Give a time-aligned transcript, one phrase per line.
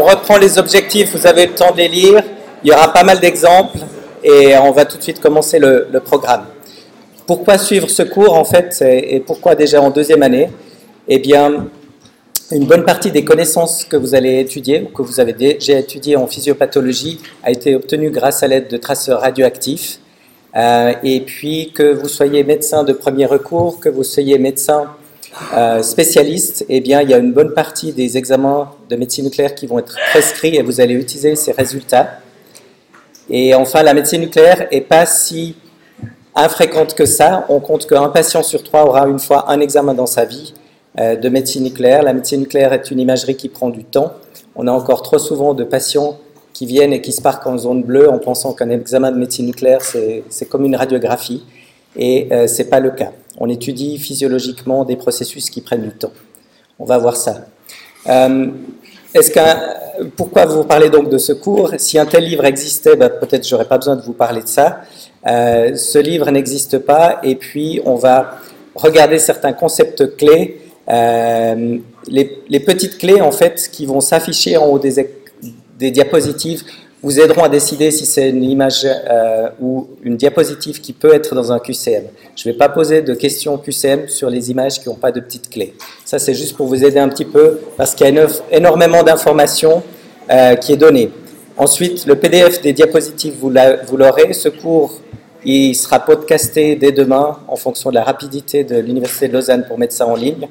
[0.00, 2.22] on reprend les objectifs, vous avez le temps de les lire.
[2.62, 3.78] Il y aura pas mal d'exemples
[4.22, 6.46] et on va tout de suite commencer le, programme.
[7.26, 10.48] Pourquoi suivre ce cours en fait et pourquoi déjà en deuxième année?
[11.08, 11.68] Eh bien,
[12.52, 16.16] une bonne partie des connaissances que vous allez étudier ou que vous avez déjà étudiées
[16.16, 19.98] en physiopathologie a été obtenue grâce à l'aide de traceurs radioactifs.
[20.56, 24.86] Euh, et puis que vous soyez médecin de premier recours, que vous soyez médecin
[25.54, 29.54] euh, spécialiste, eh bien, il y a une bonne partie des examens de médecine nucléaire
[29.54, 32.20] qui vont être prescrits et vous allez utiliser ces résultats.
[33.28, 35.56] Et enfin, la médecine nucléaire n'est pas si
[36.34, 37.44] infréquente que ça.
[37.48, 40.54] On compte qu'un patient sur trois aura une fois un examen dans sa vie
[40.98, 42.02] euh, de médecine nucléaire.
[42.02, 44.12] La médecine nucléaire est une imagerie qui prend du temps.
[44.54, 46.18] On a encore trop souvent de patients
[46.52, 49.44] qui viennent et qui se parquent en zone bleue en pensant qu'un examen de médecine
[49.44, 51.44] nucléaire, c'est comme une radiographie.
[51.96, 53.12] Et euh, ce n'est pas le cas.
[53.38, 56.12] On étudie physiologiquement des processus qui prennent du temps.
[56.78, 57.46] On va voir ça.
[58.08, 58.48] Euh,
[59.14, 59.30] est-ce
[60.16, 61.72] pourquoi vous parlez donc de ce cours?
[61.78, 64.80] Si un tel livre existait, ben, peut-être j'aurais pas besoin de vous parler de ça.
[65.26, 68.38] Euh, ce livre n'existe pas, et puis on va
[68.74, 74.78] regarder certains concepts clés, euh, les, petites clés en fait qui vont s'afficher en haut
[74.78, 76.62] des diapositives
[77.02, 81.34] vous aideront à décider si c'est une image euh, ou une diapositive qui peut être
[81.34, 82.04] dans un QCM.
[82.34, 85.20] Je ne vais pas poser de questions QCM sur les images qui n'ont pas de
[85.20, 85.74] petites clés.
[86.04, 89.82] Ça, c'est juste pour vous aider un petit peu parce qu'il y a énormément d'informations
[90.30, 91.10] euh, qui est donnée.
[91.58, 94.32] Ensuite, le PDF des diapositives, vous l'aurez.
[94.32, 95.00] Ce cours,
[95.44, 99.78] il sera podcasté dès demain en fonction de la rapidité de l'Université de Lausanne pour
[99.78, 100.48] mettre ça en ligne.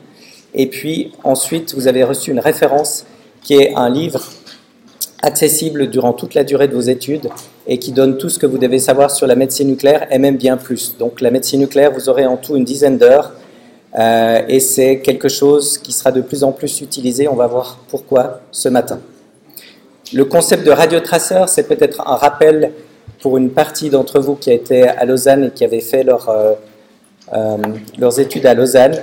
[0.53, 3.05] Et puis, ensuite, vous avez reçu une référence
[3.43, 4.23] qui est un livre
[5.21, 7.29] accessible durant toute la durée de vos études
[7.67, 10.37] et qui donne tout ce que vous devez savoir sur la médecine nucléaire et même
[10.37, 10.95] bien plus.
[10.97, 13.33] Donc la médecine nucléaire, vous aurez en tout une dizaine d'heures
[13.97, 17.27] euh, et c'est quelque chose qui sera de plus en plus utilisé.
[17.27, 18.99] On va voir pourquoi ce matin.
[20.13, 22.73] Le concept de radiotraceur, c'est peut-être un rappel
[23.21, 26.53] pour une partie d'entre vous qui a été à Lausanne et qui avait fait euh,
[27.33, 27.57] euh,
[27.97, 29.01] leurs études à Lausanne.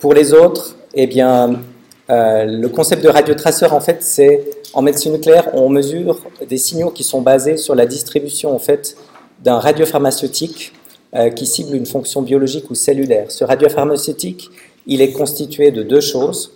[0.00, 1.60] pour les autres, eh bien,
[2.08, 4.44] le concept de radiotraceur, en fait, c'est
[4.76, 8.96] en médecine nucléaire, on mesure des signaux qui sont basés sur la distribution en fait
[9.42, 10.72] d'un radiopharmaceutique
[11.14, 13.30] euh, qui cible une fonction biologique ou cellulaire.
[13.30, 14.50] Ce radiopharmaceutique,
[14.86, 16.52] il est constitué de deux choses.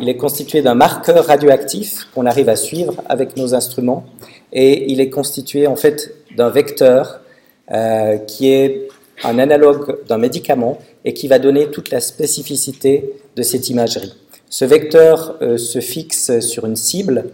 [0.00, 4.04] il est constitué d'un marqueur radioactif qu'on arrive à suivre avec nos instruments,
[4.52, 7.20] et il est constitué en fait d'un vecteur
[7.70, 8.88] euh, qui est
[9.24, 14.12] un analogue d'un médicament et qui va donner toute la spécificité de cette imagerie.
[14.50, 17.26] Ce vecteur euh, se fixe sur une cible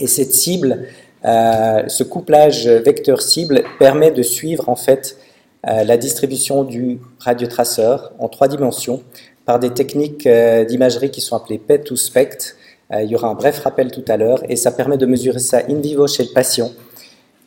[0.00, 0.86] et cette cible,
[1.24, 5.18] euh, ce couplage vecteur-cible permet de suivre en fait
[5.66, 9.02] euh, la distribution du radiotraceur en trois dimensions
[9.44, 12.56] par des techniques d'imagerie qui sont appelées PET ou SPECT.
[12.94, 15.58] il y aura un bref rappel tout à l'heure et ça permet de mesurer ça
[15.68, 16.70] in vivo chez le patient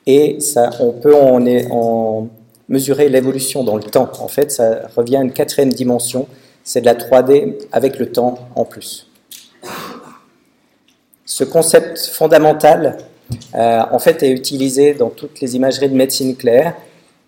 [0.06, 2.28] et ça, on peut en, en
[2.70, 4.12] mesurer l'évolution dans le temps.
[4.20, 6.28] En fait, ça revient à une quatrième dimension
[6.68, 9.08] c'est de la 3D avec le temps en plus.
[11.26, 12.98] Ce concept fondamental,
[13.56, 16.76] euh, en fait, est utilisé dans toutes les imageries de médecine nucléaire.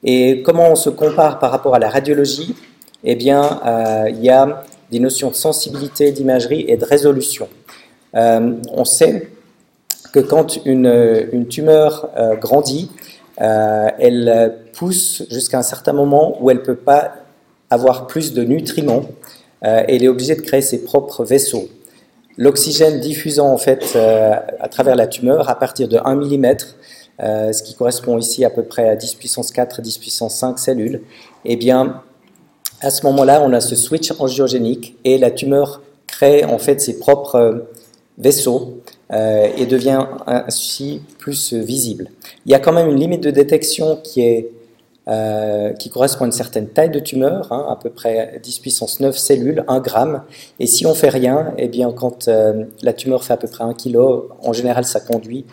[0.04, 2.54] Et comment on se compare par rapport à la radiologie?
[3.06, 7.48] Eh bien, euh, il y a des notions de sensibilité d'imagerie et de résolution.
[8.16, 9.30] Euh, on sait
[10.12, 12.10] que quand une, une tumeur
[12.42, 12.92] grandit,
[13.38, 17.14] elle pousse jusqu'à un certain moment où elle ne peut pas
[17.70, 19.06] avoir plus de nutriments
[19.66, 21.70] euh, et il est obligé de créer ses propres vaisseaux.
[22.38, 26.58] L'oxygène diffusant en fait euh, à travers la tumeur à partir de 1 mm,
[27.22, 30.58] euh, ce qui correspond ici à peu près à 10 puissance 4, 10 puissance 5
[30.58, 31.02] cellules,
[31.44, 32.02] eh bien
[32.81, 36.97] à ce moment-là, on a ce switch angiogénique et la tumeur crée en fait ses
[36.97, 37.68] propres
[38.18, 38.80] vaisseaux
[39.12, 42.09] et devient ainsi plus visible.
[42.46, 44.50] Il y a quand même une limite de détection qui est
[45.09, 49.00] euh, qui correspond à une certaine taille de tumeur, hein, à peu près 10 puissance
[49.00, 50.22] 9 cellules, 1 gramme.
[50.59, 53.64] Et si on fait rien, eh bien, quand euh, la tumeur fait à peu près
[53.64, 53.97] 1 kg,
[54.44, 55.46] en général, ça conduit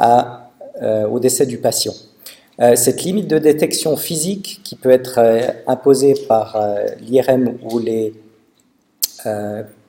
[0.00, 1.94] euh, au décès du patient.
[2.74, 5.20] cette limite de détection physique qui peut être
[5.68, 6.58] imposée par
[7.00, 8.14] l'IRM ou les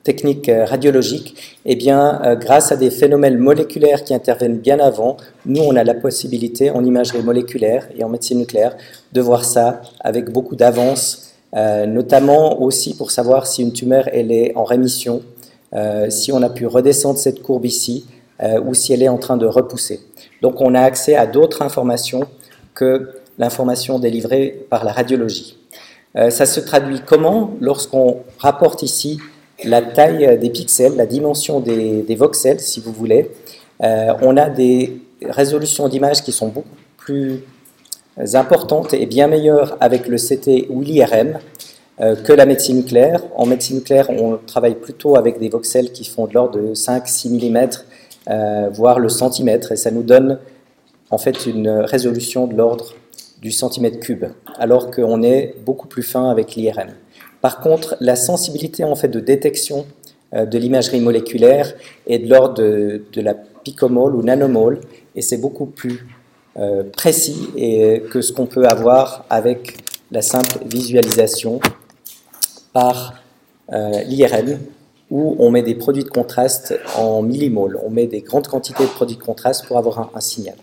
[0.06, 5.16] techniques euh, radiologiques, eh bien, euh, grâce à des phénomènes moléculaires qui interviennent bien avant,
[5.44, 8.76] nous, on a la possibilité, en imagerie moléculaire et en médecine nucléaire,
[9.12, 14.30] de voir ça avec beaucoup d'avance, euh, notamment aussi pour savoir si une tumeur elle
[14.30, 15.22] est en rémission,
[16.08, 18.06] si on a pu redescendre cette courbe ici,
[18.64, 20.00] ou si elle est en train de repousser.
[20.40, 22.22] Donc, on a accès à d'autres informations
[22.72, 25.58] que l'information délivrée par la radiologie.
[26.14, 27.50] ça se traduit comment?
[27.60, 29.18] Lorsqu'on rapporte ici
[29.64, 33.30] la taille des pixels, la dimension des, voxels, si vous voulez.
[33.82, 37.42] Euh, on a des résolutions d'image qui sont beaucoup plus
[38.34, 41.38] importantes et bien meilleures avec le CT ou l'IRM
[42.00, 43.22] euh, que la médecine nucléaire.
[43.36, 47.30] En médecine nucléaire, on travaille plutôt avec des voxels qui font de l'ordre de 5-6
[47.30, 47.68] mm,
[48.28, 50.38] euh, voire le centimètre, et ça nous donne
[51.10, 52.94] en fait une résolution de l'ordre
[53.40, 54.24] du centimètre cube,
[54.58, 56.90] alors qu'on est beaucoup plus fin avec l'IRM.
[57.40, 59.86] Par contre, la sensibilité en fait de détection
[60.34, 61.74] euh, de l'imagerie moléculaire
[62.06, 64.80] est de l'ordre de, la picomole ou nanomole,
[65.14, 66.06] et c'est beaucoup plus
[66.56, 69.76] euh, précis et, que ce qu'on peut avoir avec
[70.10, 71.60] la simple visualisation
[72.72, 73.14] par
[73.72, 74.58] euh, l'IRM,
[75.10, 77.78] où on met des produits de contraste en millimoles.
[77.84, 80.56] On met des grandes quantités de produits de contraste pour avoir un signal.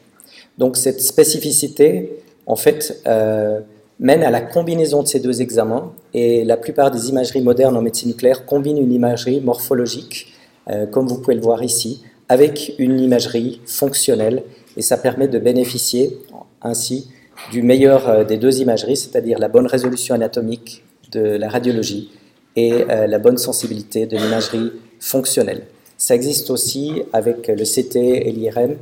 [0.58, 3.62] Donc cette spécificité, en fait, euh,
[4.04, 7.82] mène à la combinaison de ces deux examens, et la plupart des imageries modernes en
[7.82, 10.34] médecine nucléaire combinent une imagerie morphologique,
[10.70, 14.44] euh, comme vous pouvez le voir ici, avec une imagerie fonctionnelle,
[14.76, 16.20] et ça permet de bénéficier
[16.62, 17.08] ainsi
[17.52, 22.12] du meilleur euh, des deux imageries, c'est-à-dire la bonne résolution anatomique de la radiologie
[22.56, 25.64] et la bonne sensibilité de l'imagerie fonctionnelle.
[25.98, 28.76] Ça existe aussi avec le CT et l'IRM,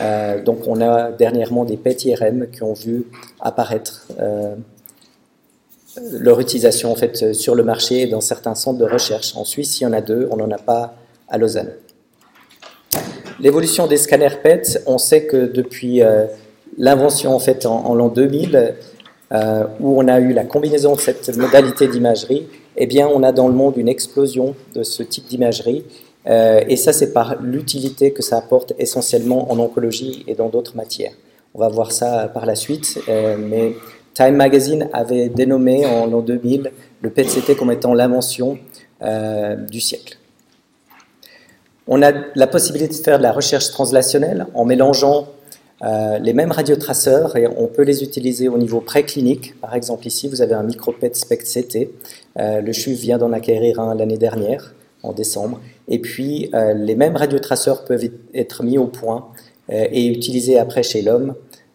[0.00, 3.06] euh, donc on a dernièrement des PET-IRM qui ont vu
[3.40, 4.54] apparaître euh,
[6.12, 9.34] leur utilisation en sur le marché et dans certains centres de recherche.
[9.36, 10.94] En Suisse, il y en a deux, on n'en a pas
[11.28, 11.72] à Lausanne.
[13.40, 16.26] L'évolution des scanners PET, on sait que depuis euh,
[16.78, 18.74] l'invention en fait en, l'an 2000,
[19.80, 22.46] où on a eu la combinaison de cette modalité d'imagerie,
[22.76, 25.84] eh bien on a dans le monde une explosion de ce type d'imagerie
[26.28, 30.76] euh, et ça, c'est par l'utilité que ça apporte essentiellement en oncologie et dans d'autres
[30.76, 31.12] matières.
[31.54, 33.74] On va voir ça par la suite, euh, mais
[34.14, 36.70] Time Magazine avait dénommé en l'an 2000
[37.02, 38.58] le PET-CT comme étant l'invention
[39.02, 40.18] euh, du siècle.
[41.86, 45.28] On a la possibilité de faire de la recherche translationnelle en mélangeant
[46.20, 49.60] les mêmes radiotraceurs et on peut les utiliser au niveau préclinique.
[49.60, 51.90] Par exemple, ici, vous avez un micro-PET SPECT-CT.
[52.36, 54.74] le CHUV vient d'en acquérir un l'année dernière,
[55.06, 55.60] en décembre.
[55.88, 59.28] Et puis, euh, les mêmes radiotraceurs peuvent être mis au point
[59.70, 61.34] euh, et utilisés après chez l'homme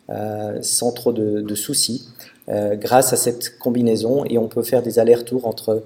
[0.10, 2.08] euh, sans trop de, soucis
[2.48, 4.26] grâce à cette combinaison.
[4.26, 5.84] Et on peut faire des allers-retours entre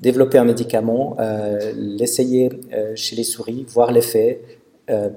[0.00, 1.16] développer un médicament,
[1.76, 2.50] l'essayer
[2.96, 4.40] chez les souris, voir l'effet,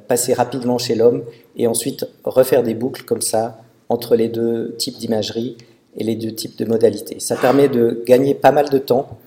[0.08, 1.24] passer rapidement chez l'homme
[1.56, 5.58] et ensuite refaire des boucles comme ça entre les deux types d'imagerie
[5.98, 7.20] et les deux types de modalités.
[7.20, 9.18] Ça permet de gagner pas mal de temps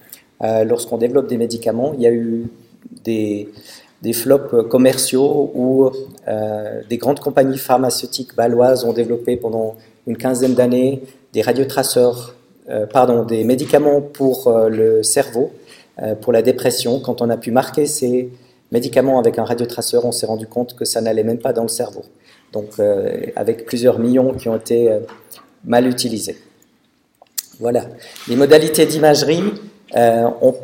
[0.43, 1.93] lorsqu'on développe des médicaments.
[1.95, 2.47] Il y a eu
[3.05, 3.49] des,
[4.13, 5.91] flops commerciaux où
[6.29, 11.03] euh, des grandes compagnies pharmaceutiques baloises ont développé pendant une quinzaine d'années
[11.33, 12.35] des radiotraceurs,
[12.69, 15.51] euh, pardon, des médicaments pour euh, le cerveau,
[16.21, 17.01] pour la dépression.
[17.01, 18.31] Quand on a pu marquer ces
[18.71, 21.69] médicaments avec un radiotraceur, on s'est rendu compte que ça n'allait même pas dans le
[21.69, 22.03] cerveau.
[22.53, 22.79] Donc,
[23.35, 24.91] avec plusieurs millions qui ont été
[25.65, 26.37] mal utilisés.
[27.61, 27.87] Voilà.
[28.29, 29.43] Les modalités d'imagerie,
[29.95, 30.55] on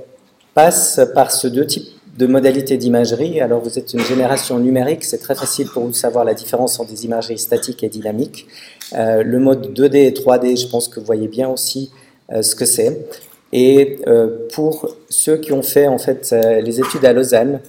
[0.55, 3.41] passe par ce deux types de modalités d'imagerie.
[3.41, 6.79] Alors vous êtes une génération numérique, c'est très facile pour vous de savoir la différence
[6.79, 8.47] entre des imageries statiques et dynamiques.
[8.95, 11.91] Euh, le mode 2D et 3D, je pense que vous voyez bien aussi
[12.31, 13.07] euh, ce que c'est.
[13.53, 17.61] Et euh, pour ceux qui ont fait en fait les études à Lausanne,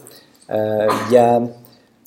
[0.50, 1.42] il y a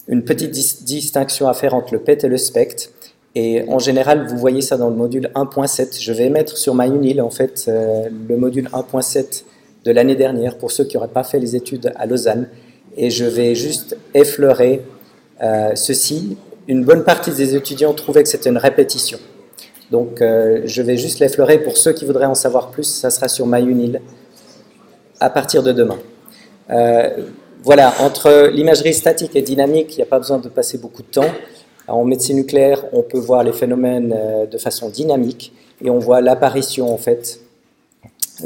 [0.09, 2.93] une petite distinction à faire entre le PET et le SPECT.
[3.39, 6.03] Et en général, vous voyez ça dans le module 1.7.
[6.03, 9.45] Je vais mettre sur MyUnil en fait le module 1.7
[9.85, 12.49] de l'année dernière pour ceux qui n'auraient pas fait les études à Lausanne.
[12.97, 14.83] Et je vais juste effleurer
[15.43, 16.37] euh, ceci.
[16.67, 19.19] Une bonne partie des étudiants trouvaient que c'était une répétition.
[19.93, 22.85] Donc euh, je vais juste l'effleurer pour ceux qui voudraient en savoir plus.
[22.85, 24.01] Ça sera sur MyUnil
[25.21, 25.99] à partir de demain.
[26.71, 27.11] Euh,
[27.63, 31.09] voilà, entre l'imagerie statique et dynamique, il n'y a pas besoin de passer beaucoup de
[31.09, 31.31] temps.
[31.89, 34.15] En médecine nucléaire, on peut voir les phénomènes
[34.51, 35.53] de façon dynamique
[35.85, 37.41] et on voit l'apparition en fait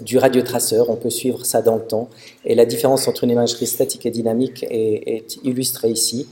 [0.03, 2.09] du radiotraceur, on peut suivre ça dans le temps.
[2.45, 6.29] Et la différence entre une imagerie statique et dynamique est, illustrée ici.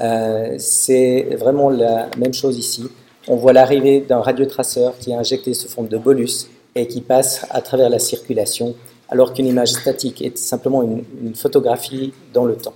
[0.00, 2.84] Euh, c'est vraiment la même chose ici.
[3.28, 7.46] On voit l'arrivée d'un radiotraceur qui est injecté sous forme de bolus et qui passe
[7.50, 8.74] à travers la circulation,
[9.08, 12.74] alors qu'une image statique est simplement une photographie dans le temps.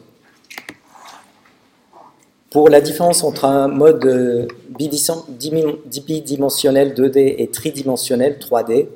[2.54, 8.86] Pour la différence entre un mode bidimensionnel 2D et tridimensionnel 3D,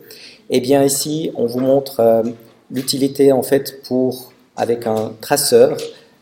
[0.50, 2.22] eh bien ici, on vous montre euh,
[2.70, 5.76] l'utilité en fait pour avec un traceur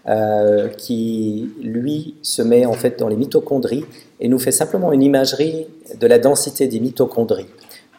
[0.09, 3.85] euh, qui lui se met en fait dans les mitochondries
[4.19, 5.67] et nous fait simplement une imagerie
[6.01, 7.49] de la densité des mitochondries.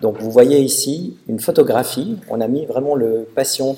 [0.01, 3.77] Donc vous voyez ici une photographie, on a mis vraiment le patient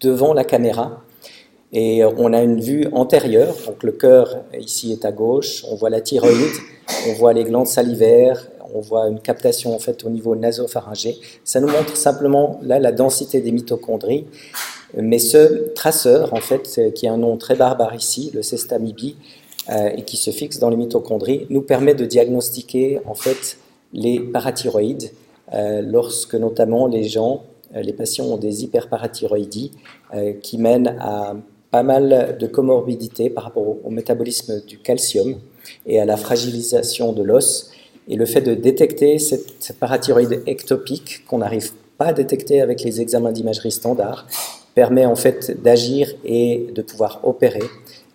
[0.00, 1.04] devant la caméra.
[1.72, 5.90] Et on a une vue antérieure, donc le cœur ici est à gauche, on voit
[5.90, 6.56] la thyroïde,
[7.08, 11.18] on voit les glandes salivaires, on voit une captation en fait au niveau nasopharyngé.
[11.44, 14.26] Ça nous montre simplement là la densité des mitochondries.
[14.96, 19.16] Mais ce traceur, en fait, qui a un nom très barbare ici, le cestamibi,
[19.70, 23.58] euh, et qui se fixe dans les mitochondries, nous permet de diagnostiquer en fait
[23.92, 25.10] les parathyroïdes
[25.52, 27.42] euh, lorsque notamment les gens,
[27.76, 29.72] euh, les patients ont des hyperparathyroïdies
[30.42, 31.34] qui mènent à
[31.70, 35.36] pas mal de comorbidités par rapport au métabolisme du calcium
[35.86, 37.70] et à la fragilisation de l'os
[38.08, 43.00] et le fait de détecter cette parathyroïde ectopique qu'on n'arrive pas à détecter avec les
[43.00, 44.26] examens d'imagerie standard
[44.74, 47.64] permet en fait d'agir et de pouvoir opérer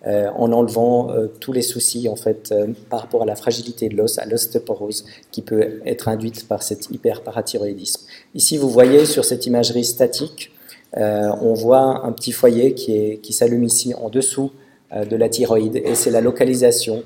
[0.06, 3.88] euh, en enlevant euh, tous les soucis en fait euh, par rapport à la fragilité
[3.88, 8.02] de l'os, à l'ostéoporose qui peut être induite par cet hyperparathyroïdisme.
[8.34, 10.50] Ici, vous voyez sur cette imagerie statique,
[10.96, 14.52] on voit un petit foyer qui, s'allume ici en dessous
[14.94, 17.02] de la thyroïde et c'est la localisation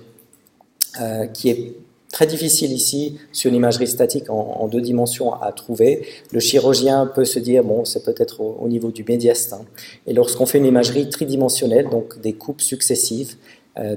[1.33, 1.75] qui est
[2.13, 6.07] très difficile ici sur une imagerie statique en, deux dimensions à trouver.
[6.33, 9.61] Le chirurgien peut se dire, bon, c'est peut-être au, niveau du médiastin.
[10.07, 13.37] Et lorsqu'on fait une imagerie tridimensionnelle, donc des coupes successives,
[13.79, 13.95] euh,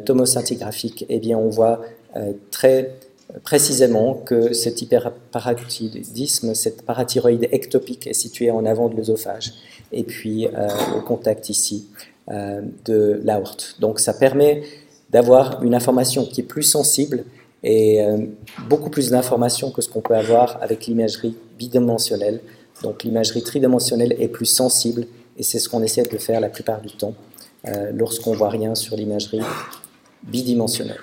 [1.10, 1.82] eh bien, on voit
[2.16, 2.96] euh, très
[3.44, 9.54] précisément que cet hyperparathyroïdisme, cette parathyroïde ectopique est située en avant de l'œsophage
[9.92, 11.88] et puis euh, au contact ici
[12.30, 13.78] euh, de l'aorte.
[13.80, 14.64] Donc ça permet
[15.10, 17.26] d'avoir une information qui est plus sensible
[17.64, 18.18] et euh,
[18.68, 22.42] beaucoup plus d'informations que ce qu'on peut avoir avec l'imagerie bidimensionnelle.
[22.84, 25.06] Donc l'imagerie tridimensionnelle est plus sensible
[25.38, 27.14] et c'est ce qu'on essaie de faire la plupart du temps
[27.68, 29.42] euh, lorsqu'on voit rien sur l'imagerie
[30.24, 31.00] bidimensionnelle.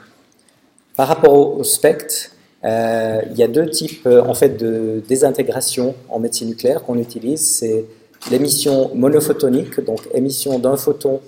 [0.98, 2.32] Par rapport au, spectre,
[2.64, 7.40] euh, il y a deux types en fait de désintégration en médecine nucléaire qu'on utilise.
[7.40, 7.86] C'est
[8.30, 11.20] l'émission monophotonique, donc émission d'un photon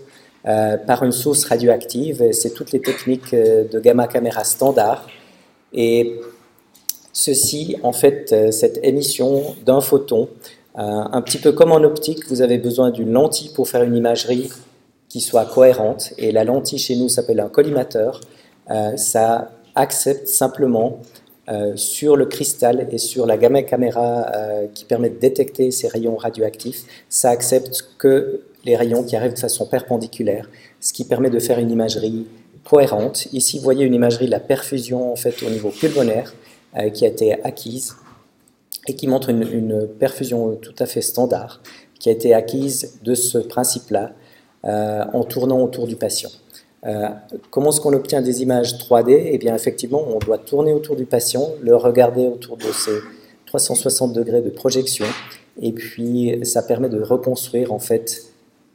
[0.43, 2.33] par une source radioactive.
[2.33, 5.07] C'est toutes les techniques de gamma caméra standard
[5.73, 6.21] et
[7.13, 10.29] ceci, en fait, euh, cette émission d'un photon,
[10.79, 13.97] euh, un petit peu comme en optique, vous avez besoin d'une lentille pour faire une
[13.97, 14.51] imagerie
[15.09, 16.13] qui soit cohérente.
[16.19, 18.21] Et la lentille chez nous s'appelle un collimateur.
[18.71, 19.51] Euh, ça
[19.81, 21.01] accepte simplement
[21.75, 24.31] sur le cristal et sur la gamma caméra
[24.73, 29.39] qui permet de détecter ces rayons radioactifs, ça accepte que les rayons qui arrivent de
[29.39, 30.49] façon perpendiculaire,
[30.81, 32.27] ce qui permet de faire une imagerie
[32.65, 33.27] cohérente.
[33.33, 36.35] Ici, vous voyez une imagerie de la perfusion en au niveau pulmonaire
[36.77, 37.97] euh, qui a été acquise
[38.87, 41.61] et qui montre une, perfusion tout à fait standard
[41.99, 44.13] qui a été acquise de ce principe-là
[44.65, 46.31] euh, en tournant autour du patient.
[46.87, 47.09] Euh,
[47.51, 51.05] comment est-ce qu'on obtient des images 3D Eh bien, effectivement, on doit tourner autour du
[51.05, 52.99] patient, le regarder autour de ces
[53.47, 55.07] 360 degrés de projection,
[55.61, 58.31] et puis ça permet de reconstruire en fait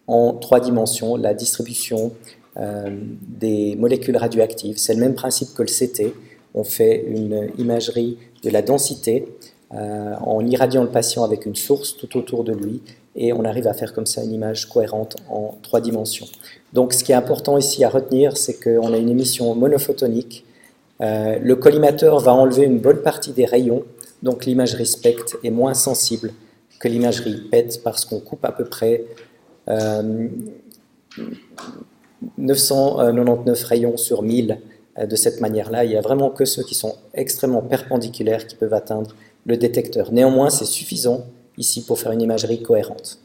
[0.07, 2.11] en trois dimensions la distribution
[2.57, 2.89] euh,
[3.27, 4.77] des molécules radioactives.
[4.77, 6.13] C'est le même principe que le CT.
[6.53, 9.27] On fait une imagerie de la densité
[9.73, 12.81] euh, en irradiant le patient avec une source tout autour de lui
[13.15, 16.27] et on arrive à faire comme ça une image cohérente en trois dimensions.
[16.73, 20.45] Donc ce qui est important ici à retenir, c'est qu'on a une émission monophotonique.
[21.01, 23.83] Euh, le collimateur va enlever une bonne partie des rayons,
[24.23, 26.31] donc l'imagerie SPECT est moins sensible
[26.79, 29.05] que l'imagerie PET parce qu'on coupe à peu près
[32.37, 34.59] 999 rayons sur 1000
[34.97, 35.85] euh, de cette manière-là.
[35.85, 40.11] Il n'y a vraiment que ceux qui sont extrêmement perpendiculaires qui peuvent atteindre le détecteur.
[40.11, 41.25] Néanmoins, c'est suffisant
[41.57, 43.19] ici pour faire une imagerie cohérente.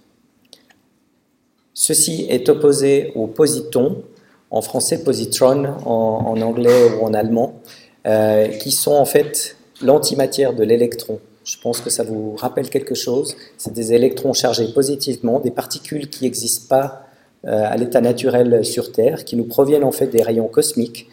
[1.74, 4.02] Ceci est opposé au positon,
[4.50, 7.60] en français positron, en, anglais ou en allemand,
[8.06, 11.20] euh, qui sont en fait l'antimatière de l'électron.
[11.44, 13.36] Je pense que ça vous rappelle quelque chose.
[13.56, 17.06] C'est des électrons chargés positivement, des particules qui n'existent pas
[17.46, 21.08] euh, à l'état naturel sur Terre, qui nous proviennent en fait des rayons cosmiques.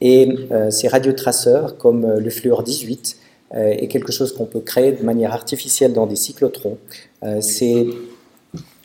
[0.00, 3.18] Et euh, ces radiotraceurs, comme le fluor 18,
[3.52, 6.76] est quelque chose qu'on peut créer de manière artificielle dans des cyclotrons.
[7.40, 7.88] ces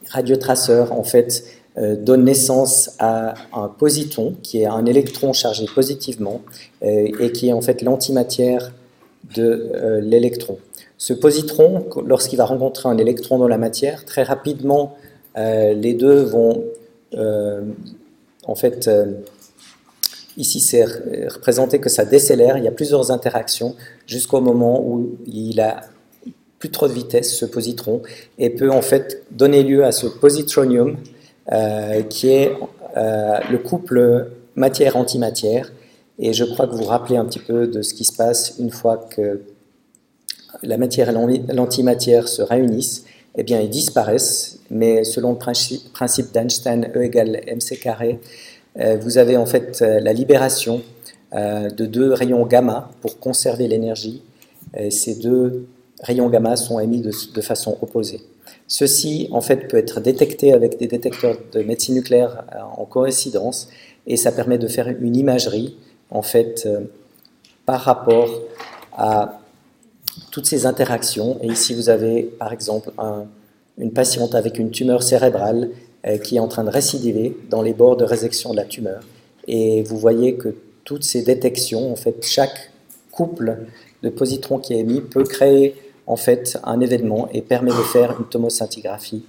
[0.09, 1.43] radiotraceurs, en fait,
[1.77, 6.41] donnent naissance à un positon, qui est un électron chargé positivement,
[6.81, 8.71] et qui est en fait l'antimatière
[9.35, 10.57] de l'électron.
[10.97, 14.95] Ce positron, lorsqu'il va rencontrer un électron dans la matière, très rapidement,
[15.35, 16.63] les deux vont
[17.15, 17.61] euh,
[18.45, 19.05] en fait, euh,
[20.37, 20.85] ici c'est
[21.27, 23.75] représenté que ça décélère, il y a plusieurs interactions
[24.05, 25.81] jusqu'au moment où il a
[26.59, 28.01] plus trop de vitesse, ce positron,
[28.37, 30.97] et peut en fait donner lieu à ce positronium,
[31.51, 32.53] euh, qui est
[32.95, 35.71] le couple matière-antimatière.
[36.19, 38.55] Et je crois que vous vous rappelez un petit peu de ce qui se passe
[38.59, 39.41] une fois que
[40.61, 46.91] la matière et l'antimatière se réunissent, eh bien ils disparaissent, mais selon le principe, d'Einstein,
[46.95, 48.17] E égale mc carré, euh,
[48.75, 50.81] vous avez en fait euh, la libération
[51.35, 54.21] de deux rayons gamma pour conserver l'énergie.
[54.91, 55.65] Ces deux
[56.03, 58.21] rayons gamma sont émis de, façon opposée.
[58.67, 62.43] Ceci, en fait, peut être détecté avec des détecteurs de médecine nucléaire
[62.77, 63.67] en coïncidence,
[64.05, 65.75] et ça permet de faire une imagerie,
[66.11, 66.69] en fait,
[67.65, 68.29] par rapport
[68.95, 69.39] à
[70.29, 71.39] toutes ces interactions.
[71.41, 72.91] Et ici, vous avez par exemple
[73.77, 75.92] une patiente avec une tumeur cérébrale euh,
[76.23, 79.01] qui est en train de récidiver dans les bords de résection de la tumeur.
[79.47, 82.71] Et vous voyez que toutes ces détections, en fait, chaque
[83.11, 83.57] couple
[84.01, 85.75] de positrons qui est émis peut créer
[86.07, 89.23] en fait un événement et permet de faire une tomoscintigraphie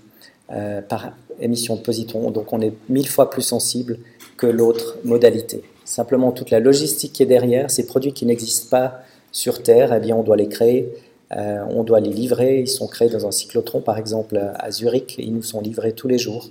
[0.53, 2.31] euh, par émission de positrons.
[2.31, 3.99] Donc on est mille fois plus sensible
[4.37, 5.63] que l'autre modalité.
[5.85, 10.01] Simplement toute la logistique qui est derrière, ces produits qui n'existent pas sur Terre, eh
[10.01, 10.93] bien, on doit les créer,
[11.37, 12.61] euh, on doit les livrer.
[12.61, 16.09] Ils sont créés dans un cyclotron, par exemple, à Zurich, ils nous sont livrés tous
[16.09, 16.51] les jours.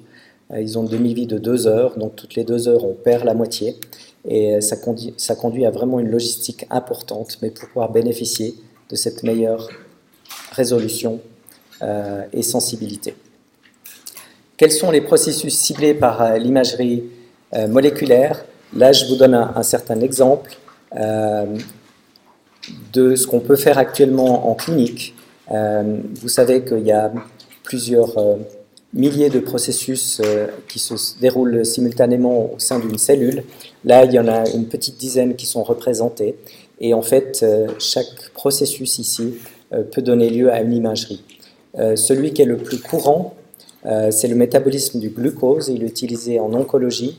[0.52, 3.24] Euh, ils ont une demi-vie de deux heures, donc toutes les deux heures, on perd
[3.24, 3.78] la moitié.
[4.28, 8.56] Et ça conduit, ça conduit à vraiment une logistique importante, mais pour pouvoir bénéficier
[8.90, 9.70] de cette meilleure
[10.52, 11.20] résolution
[11.82, 13.16] euh, et sensibilité.
[14.56, 17.04] Quels sont les processus ciblés par l'imagerie
[17.68, 18.46] moléculaire?
[18.74, 20.58] Là, je vous donne un certain exemple
[22.94, 25.16] de ce qu'on peut faire actuellement en clinique.
[25.52, 27.12] Euh, vous savez qu'il y a
[27.64, 28.36] plusieurs euh,
[28.94, 33.44] milliers de processus euh, qui se déroulent simultanément au sein d'une cellule.
[33.84, 36.36] Là, il y en a une petite dizaine qui sont représentés.
[36.80, 37.46] Et en fait,
[37.80, 39.36] chaque processus ici
[39.92, 41.24] peut donner lieu à une imagerie.
[41.96, 43.36] celui qui est le plus courant,
[44.10, 45.70] c'est le métabolisme du glucose.
[45.70, 47.18] Il est utilisé en oncologie.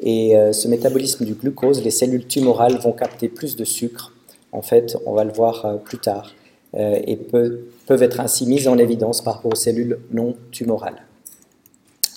[0.00, 4.11] Et ce métabolisme du glucose, les cellules tumorales vont capter plus de sucre
[4.52, 6.34] en fait, on va le voir euh, plus tard,
[6.74, 11.02] euh, et peuvent être ainsi mises en évidence par rapport aux cellules non tumorales.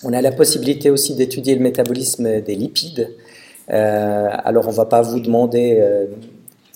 [0.04, 3.10] On a la possibilité aussi d'étudier le métabolisme des lipides.
[3.72, 5.84] Euh, alors, on ne va pas vous demander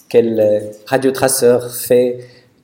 [0.08, 2.20] quel radiotraceur fait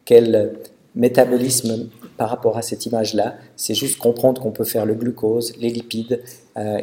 [0.05, 0.53] quel
[0.95, 3.35] métabolisme par rapport à cette image-là.
[3.55, 6.21] C'est juste comprendre qu'on peut faire le glucose, les lipides.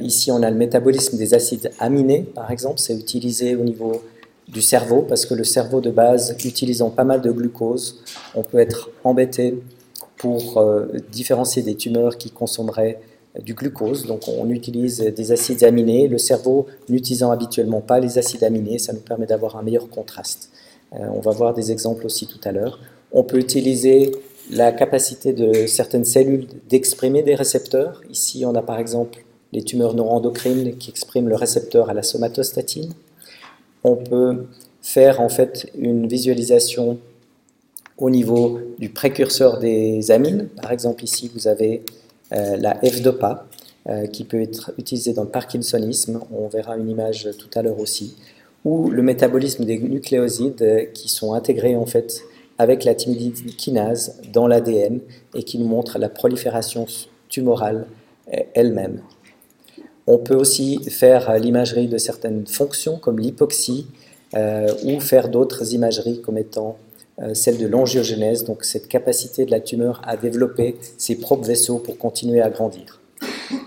[0.00, 2.78] ici, on a le métabolisme des acides aminés, par exemple.
[2.78, 4.02] C'est utilisé au niveau
[4.52, 8.02] du cerveau, parce que le cerveau de base, utilisant pas mal de glucose,
[8.34, 9.58] on peut être embêté
[10.18, 13.00] pour euh, différencier des tumeurs qui consommeraient
[13.40, 14.06] du glucose.
[14.06, 16.06] Donc on utilise des acides aminés.
[16.06, 20.50] Le cerveau n'utilisant habituellement pas les acides aminés, ça nous permet d'avoir un meilleur contraste.
[20.94, 22.78] Euh, on va voir des exemples aussi tout à l'heure.
[23.12, 24.12] On peut utiliser
[24.50, 28.02] la capacité de certaines cellules d'exprimer des récepteurs.
[28.10, 32.92] Ici, on a par exemple les tumeurs neuroendocrines qui expriment le récepteur à la somatostatine
[33.84, 34.46] on peut
[34.80, 36.98] faire en fait une visualisation
[37.98, 40.48] au niveau du précurseur des amines.
[40.60, 41.82] Par exemple, ici, vous avez
[42.32, 43.46] euh, la F-DOPA
[43.88, 46.20] euh, qui peut être utilisée dans le parkinsonisme.
[46.32, 48.16] On verra une image tout à l'heure aussi.
[48.64, 52.22] Ou le métabolisme des nucléosides euh, qui sont intégrés en fait
[52.58, 55.00] avec la kinase dans l'ADN
[55.34, 56.86] et qui nous montrent la prolifération
[57.28, 57.86] tumorale
[58.54, 59.00] elle-même.
[60.06, 63.86] On peut aussi faire l'imagerie de certaines fonctions comme l'hypoxie
[64.34, 66.78] euh, ou faire d'autres imageries comme étant
[67.20, 71.78] euh, celle de l'angiogénèse, donc cette capacité de la tumeur à développer ses propres vaisseaux
[71.78, 73.00] pour continuer à grandir.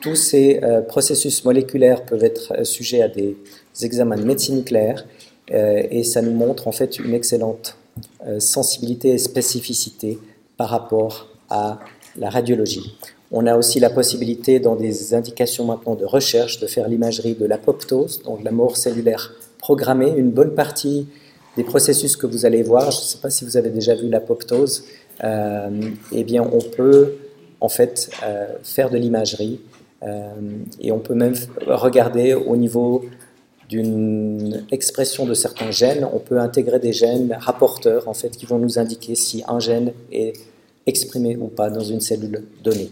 [0.01, 3.37] Tous ces euh, processus moléculaires peuvent être sujets à des
[3.83, 5.05] examens de médecine nucléaire
[5.47, 7.77] et ça nous montre en fait une excellente
[8.39, 10.17] sensibilité et spécificité
[10.57, 11.77] par rapport à
[12.17, 12.97] la radiologie.
[13.31, 17.45] On a aussi la possibilité, dans des indications maintenant de recherche, de faire l'imagerie de
[17.45, 20.13] l'apoptose, donc la mort cellulaire programmée.
[20.15, 21.07] Une bonne partie
[21.57, 24.09] des processus que vous allez voir, je ne sais pas si vous avez déjà vu
[24.09, 24.85] l'apoptose,
[25.23, 25.69] euh,
[26.11, 27.13] eh bien, on peut
[27.61, 29.61] en fait euh, faire de l'imagerie
[30.03, 30.29] euh,
[30.81, 31.35] et on peut même
[31.65, 33.05] regarder au niveau
[33.69, 38.59] d'une expression de certains gènes, on peut intégrer des gènes rapporteurs en fait qui vont
[38.59, 40.33] nous indiquer si un gène est
[40.85, 42.91] exprimé ou pas dans une cellule donnée.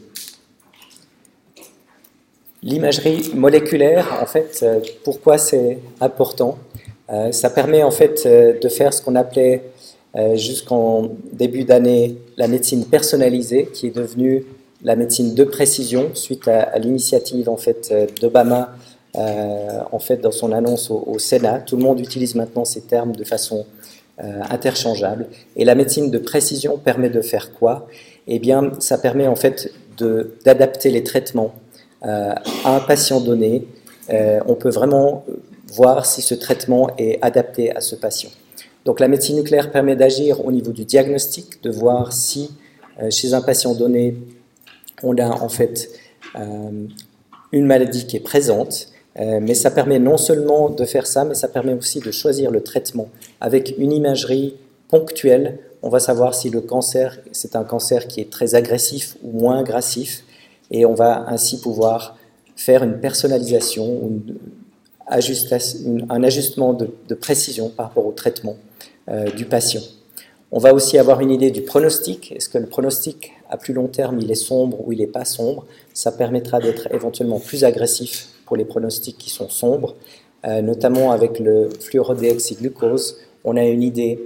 [2.64, 6.58] L'imagerie moléculaire, en fait, euh, pourquoi c'est important
[7.12, 9.64] euh, Ça permet en fait euh, de faire ce qu'on appelait
[10.36, 14.46] jusqu'en début d'année la médecine personnalisée, qui est devenue
[14.84, 18.76] la médecine de précision suite à, l'initiative en fait d'Obama
[19.16, 21.62] en fait dans son annonce au, Sénat.
[21.62, 23.66] Tout le monde utilise maintenant ces termes de façon
[24.20, 25.28] interchangeable.
[25.56, 27.88] Et la médecine de précision permet de faire quoi?
[28.28, 29.72] Eh bien, ça permet en fait
[30.46, 31.54] d'adapter les traitements
[32.06, 32.34] euh,
[32.66, 33.66] à un patient donné,
[34.10, 35.26] euh, on peut vraiment
[35.68, 38.30] voir si ce traitement est adapté à ce patient.
[38.84, 42.52] Donc la médecine nucléaire permet d'agir au niveau du diagnostic, de voir si
[43.02, 44.18] euh, chez un patient donné,
[45.02, 45.90] on a en fait
[47.52, 51.48] une maladie qui est présente, mais ça permet non seulement de faire ça, mais ça
[51.48, 53.10] permet aussi de choisir le traitement
[53.42, 54.56] avec une imagerie
[54.88, 55.60] ponctuelle.
[55.82, 59.60] On va savoir si le cancer, c'est un cancer qui est très agressif ou moins
[59.60, 60.24] agressif,
[60.72, 62.18] et on va ainsi pouvoir
[62.56, 64.12] faire une personnalisation,
[65.08, 68.56] un ajustement de, précision par rapport au traitement
[69.10, 69.82] euh, du patient.
[70.52, 72.32] On va aussi avoir une idée du pronostic.
[72.32, 75.26] Est-ce que le pronostic à plus long terme, il est sombre ou il n'est pas
[75.26, 75.66] sombre?
[75.94, 79.96] Ça permettra d'être éventuellement plus agressif pour les pronostics qui sont sombres,
[80.46, 83.18] euh, notamment avec le fluorodéoxyglucose.
[83.46, 84.20] On a une idée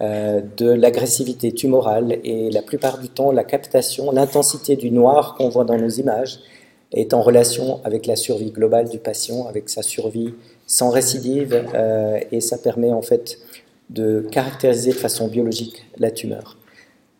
[0.00, 5.48] euh, de l'agressivité tumorale et la plupart du temps, la captation, l'intensité du noir qu'on
[5.48, 6.38] voit dans nos images
[6.92, 10.34] est en relation avec la survie globale du patient, avec sa survie
[10.68, 13.38] sans récidive, euh, et ça permet en fait
[13.90, 16.56] de caractériser de façon biologique la tumeur.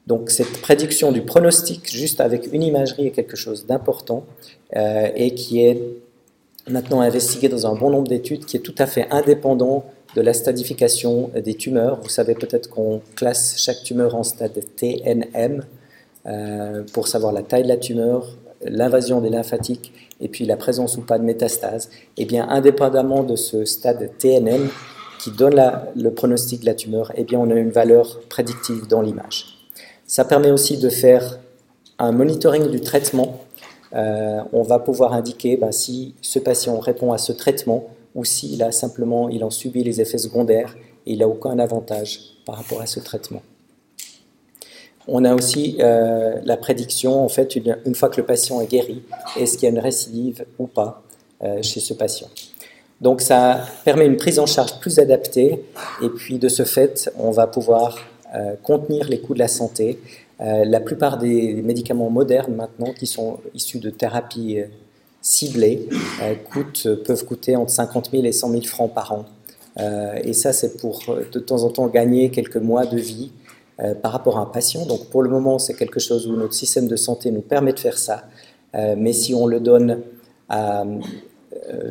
[0.06, 4.26] Donc cette prédiction du pronostic, juste avec une imagerie, est quelque chose d'important
[4.72, 5.80] et qui est
[6.68, 9.84] maintenant investigué dans un bon nombre d'études, qui est tout à fait indépendant
[10.16, 12.00] de la stadification des tumeurs.
[12.02, 15.64] Vous savez peut-être qu'on classe chaque tumeur en stade TNM
[16.26, 20.96] euh, pour savoir la taille de la tumeur, l'invasion des lymphatiques et puis la présence
[20.96, 24.68] ou pas de métastase, et eh bien indépendamment de ce stade TNM
[25.20, 25.60] qui donne
[25.96, 29.46] le pronostic de la tumeur, et eh bien on a une valeur prédictive dans l'image.
[30.06, 31.38] Ça permet aussi de faire
[31.98, 33.43] un monitoring du traitement.
[33.94, 38.62] Euh, on va pouvoir indiquer ben, si ce patient répond à ce traitement ou s'il
[38.62, 40.76] a simplement il en subit les effets secondaires
[41.06, 43.42] et il n'a aucun avantage par rapport à ce traitement.
[45.06, 49.02] On a aussi euh, la prédiction, en fait, une, fois que le patient est guéri,
[49.38, 51.02] est-ce qu'il y a une récidive ou pas
[51.42, 52.28] euh, chez ce patient.
[53.02, 55.62] Donc ça permet une prise en charge plus adaptée
[56.02, 57.98] et puis de ce fait, on va pouvoir
[58.64, 60.00] contenir les coûts de la santé.
[60.46, 64.58] La plupart des médicaments modernes maintenant qui sont issus de thérapies
[65.22, 65.88] ciblées
[66.52, 69.24] coûtent, peuvent coûter entre 50 000 et 100 000 francs par an.
[70.22, 71.00] et ça, c'est pour
[71.32, 73.30] de temps en temps gagner quelques mois de vie
[73.80, 74.86] euh, par rapport à un patient.
[74.86, 77.80] Donc pour le moment, c'est quelque chose où notre système de santé nous permet de
[77.80, 78.22] faire ça.
[78.76, 80.02] Euh, mais si on le donne
[80.48, 80.84] à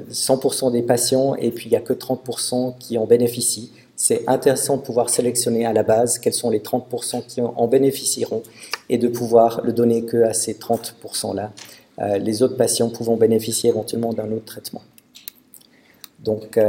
[0.10, 3.74] 100% euh, des patients et puis il n'y a que 30% qui en bénéficient,
[4.06, 8.44] c'est intéressant de pouvoir sélectionner à la base quels sont les 30% qui en bénéficieront
[8.89, 11.52] et de pouvoir le donner que à ces 30%-là.
[12.20, 14.82] les autres patients pouvant bénéficier éventuellement d'un autre traitement.
[16.20, 16.60] Donc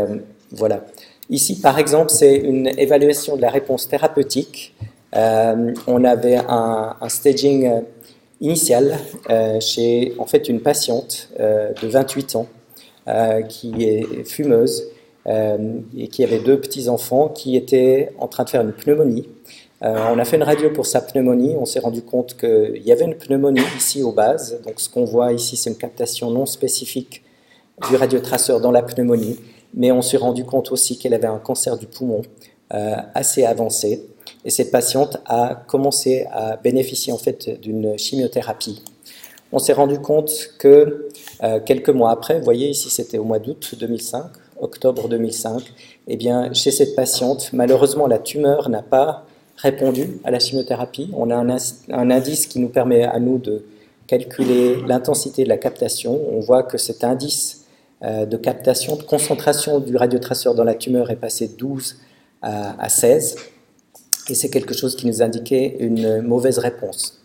[0.52, 0.84] voilà.
[1.28, 4.74] Ici, par exemple, c'est une évaluation de la réponse thérapeutique
[5.16, 7.80] euh, on avait un, staging euh,
[8.40, 8.98] initial
[9.30, 12.46] euh, chez en fait une patiente de 28 ans
[13.48, 14.88] qui est fumeuse
[15.26, 19.26] et qui avait deux petits enfants qui étaient en train de faire une pneumonie.
[19.80, 21.56] on a fait une radio pour sa pneumonie.
[21.58, 24.60] On s'est rendu compte qu'il y avait une pneumonie ici aux bases.
[24.64, 27.22] Donc, ce qu'on voit ici, c'est une captation non spécifique
[27.88, 29.38] du radiotraceur dans la pneumonie.
[29.72, 32.22] Mais on s'est rendu compte aussi qu'elle avait un cancer du poumon
[32.70, 34.06] assez avancé.
[34.44, 38.82] Et cette patiente a commencé à bénéficier en fait d'une chimiothérapie.
[39.52, 41.08] On s'est rendu compte que
[41.42, 44.24] euh, quelques mois après, vous voyez ici c'était au mois d'août 2005,
[44.60, 45.62] octobre 2005,
[46.08, 51.10] eh bien chez cette patiente, malheureusement la tumeur n'a pas répondu à la chimiothérapie.
[51.14, 53.64] On a un, indice qui nous permet à nous de
[54.06, 56.20] calculer l'intensité de la captation.
[56.32, 57.64] On voit que cet indice
[58.02, 61.96] euh, de captation, de concentration du radiotraceur dans la tumeur est passé de 12
[62.42, 63.36] à, à 16
[64.28, 67.20] et c'est quelque chose qui nous indiquait une mauvaise réponse.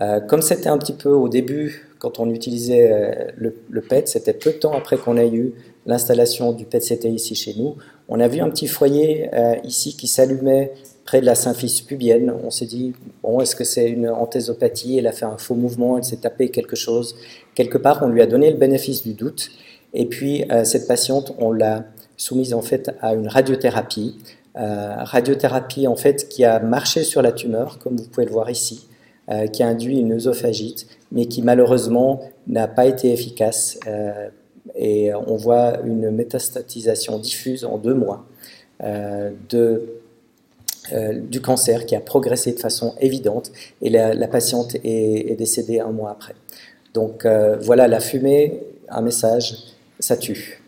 [0.00, 4.32] Euh, comme c'était un petit peu au début, quand on utilisait euh, le, PET, c'était
[4.32, 5.52] peu de temps après qu'on ait eu
[5.86, 7.76] l'installation du PET-CT ici chez nous,
[8.08, 10.72] on a vu un petit foyer euh, ici qui s'allumait
[11.04, 12.32] près de la symphyse pubienne.
[12.44, 15.96] On s'est dit, bon, est-ce que c'est une anthésopathie Elle a fait un faux mouvement,
[15.96, 17.16] elle s'est tapé quelque chose.
[17.54, 19.50] Quelque part, on lui a donné le bénéfice du doute.
[19.94, 21.84] Et puis, cette patiente, on l'a
[22.16, 24.16] soumise en fait à une radiothérapie
[24.56, 28.50] euh, radiothérapie en fait qui a marché sur la tumeur, comme vous pouvez le voir
[28.50, 28.88] ici,
[29.30, 33.78] euh, qui a induit une œsophagite, mais qui malheureusement n'a pas été efficace.
[34.80, 38.26] Euh, et on voit une métastatisation diffuse en deux mois
[39.50, 40.00] de,
[41.28, 46.10] du cancer qui a progressé de façon évidente et la, patiente est, décédée un mois
[46.12, 46.34] après.
[46.94, 47.26] Donc
[47.60, 49.56] voilà, la fumée, un message,
[49.98, 50.60] ça tue.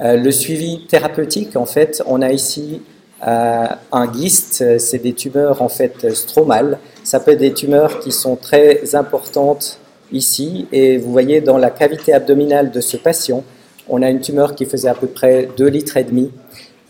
[0.00, 2.82] Euh, le suivi thérapeutique, en fait, on a ici
[3.26, 6.78] euh, un GIST, c'est des tumeurs en fait stromales.
[7.02, 9.78] Ça peut être des tumeurs qui sont très importantes
[10.12, 10.66] ici.
[10.72, 13.44] Et vous voyez dans la cavité abdominale de ce patient,
[13.88, 16.30] on a une tumeur qui faisait à peu près 2 litres et demi.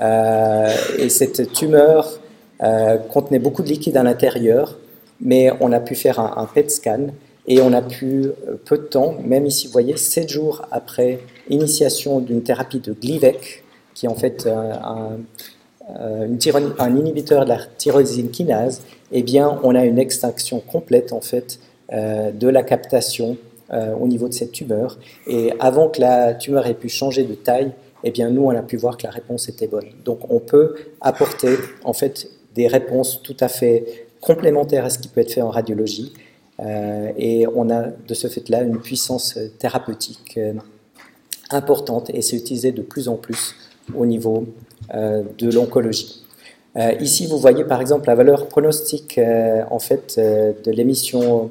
[0.01, 2.21] Euh, et cette tumeur
[3.11, 4.79] contenait beaucoup de liquide à l'intérieur,
[5.21, 7.09] mais on a pu faire un, PET scan
[7.47, 8.31] Et on a pu,
[8.65, 11.19] peu de temps, même ici, vous voyez, 7 jours après
[11.51, 15.19] initiation d'une thérapie de Glivec, qui est en fait un,
[16.79, 21.59] un inhibiteur de la tyrosine kinase, eh bien, on a une extinction complète, en fait,
[21.93, 23.37] de la captation
[23.71, 24.99] au niveau de cette tumeur.
[25.27, 27.73] Et avant que la tumeur ait pu changer de taille,
[28.05, 29.89] eh bien, nous, on a pu voir que la réponse était bonne.
[30.05, 35.09] Donc, on peut apporter, en fait, des réponses tout à fait complémentaires à ce qui
[35.09, 36.13] peut être fait en radiologie.
[36.61, 40.55] Euh, et on a de ce fait-là une puissance thérapeutique euh,
[41.51, 43.55] importante et c'est utilisé de plus en plus
[43.95, 44.47] au niveau
[44.95, 46.23] euh, de l'oncologie.
[47.01, 49.21] ici, vous voyez par exemple la valeur pronostique
[49.71, 51.51] en fait de l'émission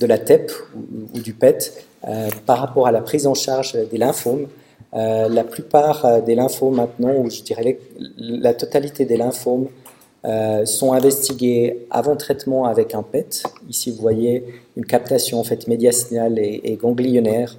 [0.00, 0.50] de la TEP
[1.14, 1.84] ou, du PET
[2.46, 4.46] par rapport à la prise en charge des lymphomes.
[4.92, 7.78] la plupart des lymphomes maintenant, ou je dirais
[8.18, 9.68] la totalité des lymphomes,
[10.26, 13.42] euh, sont investigués avant traitement avec un PET.
[13.70, 14.44] Ici, vous voyez
[14.76, 17.56] une captation en fait médiastinale et, ganglionnaire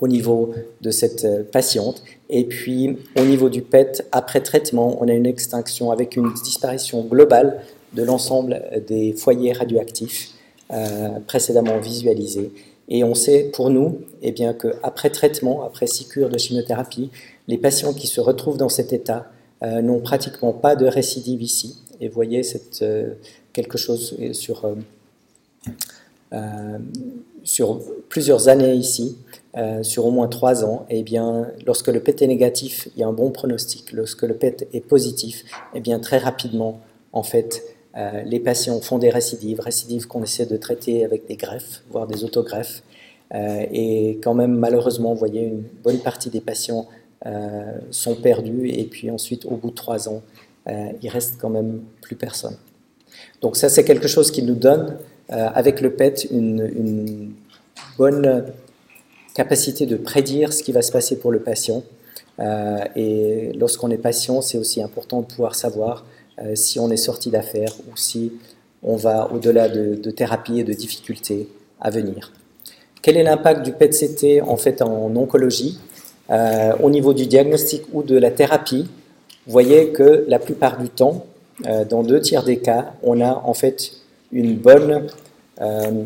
[0.00, 2.02] au niveau de cette euh, patiente.
[2.28, 7.02] Et puis, au niveau du PET, après traitement, on a une extinction avec une disparition
[7.02, 7.60] globale
[7.92, 10.31] de l'ensemble des foyers radioactifs
[10.70, 12.50] euh, précédemment visualisés.
[12.88, 17.10] Et on sait pour nous eh bien, qu'après traitement, après six cures de chimiothérapie,
[17.48, 19.26] les patients qui se retrouvent dans cet état
[19.62, 21.76] euh, n'ont pratiquement pas de récidive ici.
[22.00, 23.12] Et vous voyez c'est euh,
[23.52, 24.74] quelque chose sur,
[27.44, 29.18] sur plusieurs années ici,
[29.82, 30.86] sur au moins trois ans.
[30.88, 33.92] Et eh bien, lorsque le PET est négatif, il y a un bon pronostic.
[33.92, 35.44] Lorsque le PET est positif,
[35.74, 36.80] eh bien, très rapidement,
[37.12, 37.62] en fait,
[38.24, 42.24] les patients font des récidives, récidives qu'on essaie de traiter avec des greffes, voire des
[42.24, 42.82] autogreffes.
[43.34, 46.86] et quand même, malheureusement, vous voyez une bonne partie des patients
[47.24, 50.22] euh, sont perdus et puis ensuite au bout de trois ans,
[50.66, 52.56] euh, il reste quand même plus personne.
[53.40, 54.96] Donc ça c'est quelque chose qui nous donne
[55.30, 57.30] euh, avec le PET une,
[57.96, 58.46] bonne
[59.34, 61.84] capacité de prédire ce qui va se passer pour le patient.
[62.96, 66.04] et lorsqu'on est patient, c'est aussi important de pouvoir savoir
[66.54, 68.32] si on est sorti d'affaire ou si
[68.82, 71.48] on va au-delà de, de thérapies et de difficultés
[71.80, 72.32] à venir.
[73.02, 75.78] Quel est l'impact du PET-CT en fait en oncologie?
[76.30, 78.88] Euh, au niveau du diagnostic ou de la thérapie,
[79.46, 81.26] vous voyez que la plupart du temps,
[81.66, 83.92] euh, dans deux tiers des cas, on a en fait
[84.30, 85.08] une bonne
[85.60, 86.04] euh,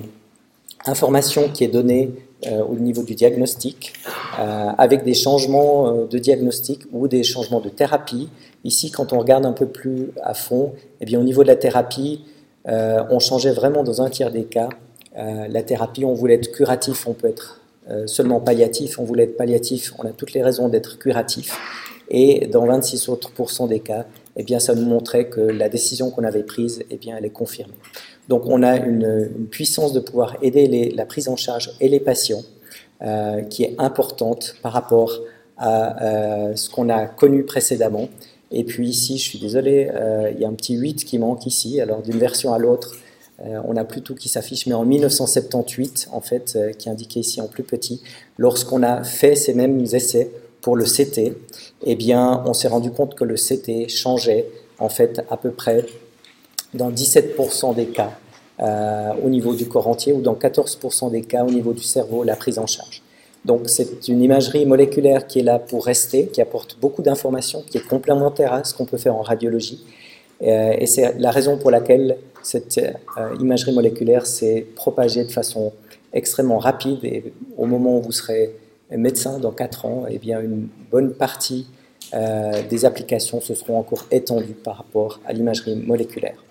[0.87, 2.11] information qui est donnée
[2.45, 3.95] au niveau du diagnostic,
[4.37, 8.29] avec des changements de diagnostic ou des changements de thérapie.
[8.63, 11.57] Ici, quand on regarde un peu plus à fond, eh bien, au niveau de la
[11.57, 12.25] thérapie,
[12.67, 14.69] on changeait vraiment dans un tiers des cas.
[15.17, 19.37] la thérapie, on voulait être curatif, on peut être euh, seulement palliatif, on voulait être
[19.37, 21.57] palliatif, on a toutes les raisons d'être curatif.
[22.11, 23.31] Et dans 26 autres
[23.69, 27.17] des cas, eh bien, ça nous montrait que la décision qu'on avait prise, eh bien,
[27.17, 27.75] elle est confirmée.
[28.29, 32.43] Donc on a une, puissance de pouvoir aider la prise en charge et les patients
[33.03, 35.21] euh, qui est importante par rapport
[35.57, 38.09] à euh, ce qu'on a connu précédemment.
[38.51, 39.91] Et puis ici, je suis désolé,
[40.33, 41.81] il y a un petit 8 qui manque ici.
[41.81, 42.95] Alors d'une version à l'autre,
[43.45, 46.93] euh, on a plus tout qui s'affiche, mais en 1978, en fait, euh, qui est
[46.93, 48.03] indiqué ici en plus petit,
[48.39, 50.31] lorsqu'on a fait ces mêmes essais
[50.63, 51.35] pour le CT,
[51.85, 54.47] eh bien, on s'est rendu compte que le CT changeait,
[54.79, 55.85] en fait, à peu près
[56.75, 58.13] dans 17% des cas
[58.61, 62.25] euh, au niveau du corps entier ou dans 14% des cas au niveau du cerveau,
[62.25, 63.03] la prise en charge.
[63.45, 67.79] Donc c'est une imagerie moléculaire qui est là pour rester, qui apporte beaucoup d'informations, qui
[67.79, 69.85] est complémentaire à ce qu'on peut faire en radiologie.
[70.41, 75.73] et c'est la raison pour laquelle cette euh, imagerie moléculaire s'est propagée de façon
[76.13, 78.55] extrêmement rapide et au moment où vous serez
[78.91, 81.67] médecin dans 4 ans, eh bien une bonne partie
[82.15, 86.46] euh, des applications se seront encore étendues par rapport à l'imagerie moléculaire.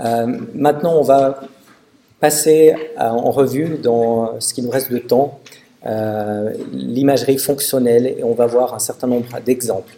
[0.00, 1.40] Euh, maintenant, on va
[2.20, 5.40] passer en revue dans ce qui nous reste de temps
[6.72, 9.94] l'imagerie fonctionnelle et on va voir un certain nombre d'exemples.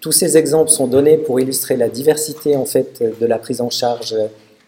[0.00, 3.70] Tous ces exemples sont donnés pour illustrer la diversité en fait de la prise en
[3.70, 4.14] charge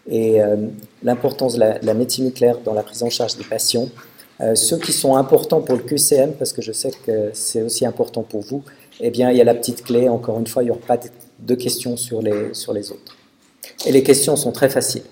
[0.09, 0.55] et euh,
[1.03, 3.89] l'importance de la, médecine nucléaire dans la prise en charge des patients.
[4.39, 7.85] Euh, ceux qui sont importants pour le QCM, parce que je sais que c'est aussi
[7.85, 8.63] important pour vous,
[8.99, 10.09] eh bien, il y a la petite clé.
[10.09, 10.97] Encore une fois, il n'y aura pas
[11.39, 13.17] de questions sur les autres.
[13.85, 15.03] Et les questions sont très faciles.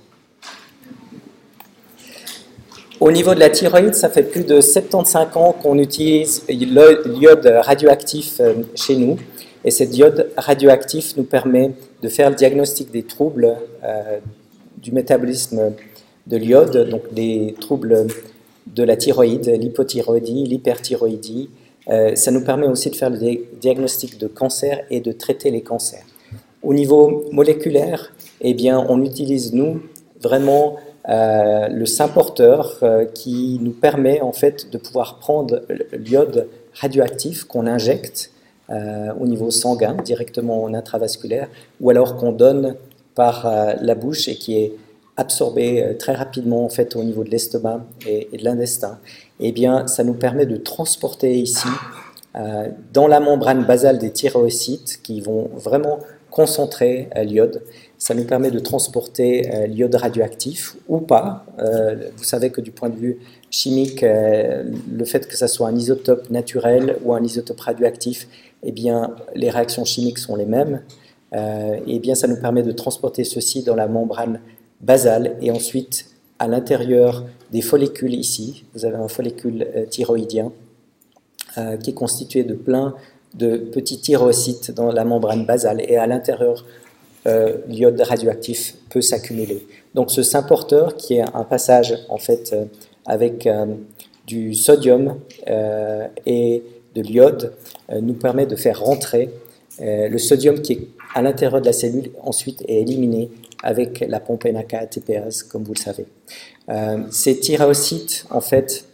[3.00, 8.40] Au niveau de la thyroïde, ça fait plus de 75 ans qu'on utilise l'iode radioactif
[8.40, 9.18] euh, chez nous.
[9.66, 14.20] Et cette diode radioactif nous permet de faire le diagnostic des troubles euh,
[14.78, 15.74] du métabolisme
[16.28, 18.08] de l'iode, donc des troubles
[18.68, 21.50] de la thyroïde, l'hypothyroïdie, l'hyperthyroïdie.
[21.90, 23.20] Euh, ça nous permet aussi de faire le
[23.60, 26.06] diagnostic de cancer et de traiter les cancers.
[26.64, 29.82] Au niveau moléculaire, eh bien, on utilise, nous,
[30.20, 32.82] vraiment le symporteur
[33.14, 35.62] qui nous permet en fait de pouvoir prendre
[35.94, 38.32] l'iode radioactif qu'on injecte
[38.72, 41.48] au niveau sanguin directement en intravasculaire
[41.80, 42.76] ou alors qu'on donne
[43.14, 43.48] par
[43.80, 44.74] la bouche et qui est
[45.16, 48.98] absorbé très rapidement en fait au niveau de l'estomac et, de l'intestin,
[49.40, 51.68] eh bien ça nous permet de transporter ici
[52.36, 56.00] euh, dans la membrane basale des thyroïcytes qui vont vraiment
[56.32, 57.62] concentrer euh, l'iode.
[57.98, 61.46] Ça nous permet de transporter euh, l'iode radioactif ou pas.
[62.18, 66.30] vous savez que du point de vue chimique, le fait que ça soit un isotope
[66.30, 68.28] naturel ou un isotope radioactif,
[68.64, 70.82] eh bien, les réactions chimiques sont les mêmes.
[71.34, 74.42] et bien, ça nous permet de transporter ceci dans la membrane
[74.82, 78.66] basale et ensuite à l'intérieur des follicules ici.
[78.74, 80.52] Vous avez un follicule thyroïdien
[81.58, 82.96] euh, qui est constitué de plein
[83.34, 86.66] de petits thyrocytes dans la membrane basale et à l'intérieur,
[87.28, 89.66] euh, l'iode radioactif peut s'accumuler.
[89.94, 92.66] Donc ce symporteur, qui est un passage en fait euh,
[93.06, 93.48] avec
[94.26, 95.20] du sodium
[96.26, 96.64] et
[96.96, 97.54] de l'iode,
[97.92, 99.30] nous permet de faire rentrer
[99.80, 103.30] le sodium qui est à l'intérieur de la cellule, ensuite est éliminé
[103.62, 106.08] avec la pompe NAK-ATPase, comme vous le savez.
[107.12, 108.86] ces thyrocytes, en fait,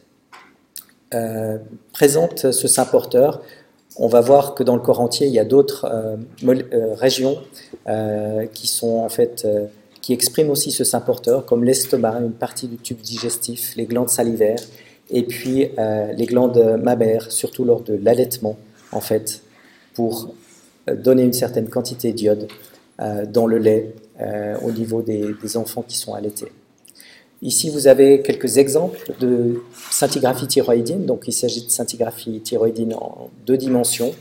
[1.14, 1.58] euh,
[1.92, 3.42] présente ce symporteur.
[4.04, 6.18] On va voir que dans le corps entier, il y a d'autres euh,
[6.74, 7.38] euh, régions
[8.52, 9.48] qui sont en fait
[10.02, 14.62] qui expriment aussi ce symporteur, comme l'estomac, une partie du tube digestif, les glandes salivaires,
[15.12, 15.70] et puis
[16.16, 18.58] les glandes mammaires, surtout lors de l'allaitement,
[18.92, 19.42] en fait,
[19.94, 20.34] pour
[20.88, 22.48] donner une certaine quantité d'iode
[23.28, 23.94] dans le lait
[24.64, 26.52] au niveau des enfants qui sont allaités.
[27.44, 31.08] Ici, vous avez quelques exemples de scintigraphie thyroïdienne.
[31.08, 34.14] Donc, il s'agit de scintigraphie thyroïdienne en deux dimensions,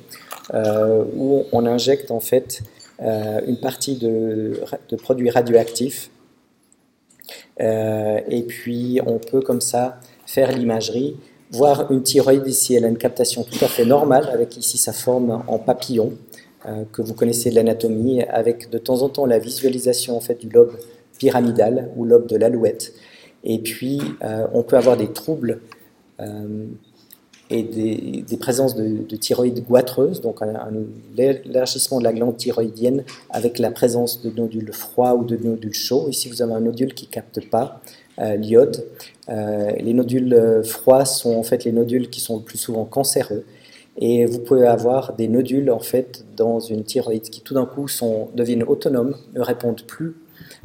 [0.54, 2.62] euh, où on injecte en fait
[3.02, 4.62] euh, une partie de,
[5.02, 6.10] produits radioactifs.
[7.60, 11.18] Euh, et puis, on peut comme ça faire l'imagerie,
[11.50, 14.94] voir une thyroïde ici, elle a une captation tout à fait normale, avec ici sa
[14.94, 16.12] forme en papillon,
[16.92, 20.48] que vous connaissez de l'anatomie, avec de temps en temps la visualisation en fait du
[20.48, 20.72] lobe
[21.18, 22.92] pyramidal ou lobe de l'alouette.
[23.44, 25.60] Et puis, euh, on peut avoir des troubles
[26.20, 26.66] euh,
[27.48, 29.64] et des, présences de, de, thyroïde
[30.22, 30.70] donc un,
[31.18, 36.08] élargissement de la glande thyroïdienne avec la présence de nodules froids ou de nodules chauds.
[36.08, 37.80] Ici, vous avez un nodule qui ne capte pas
[38.20, 38.84] euh, l'iode.
[39.28, 43.44] les nodules froids sont en fait les nodules qui sont le plus souvent cancéreux.
[43.98, 47.88] Et vous pouvez avoir des nodules en fait dans une thyroïde qui tout d'un coup
[47.88, 50.14] sont, deviennent autonomes, ne répondent plus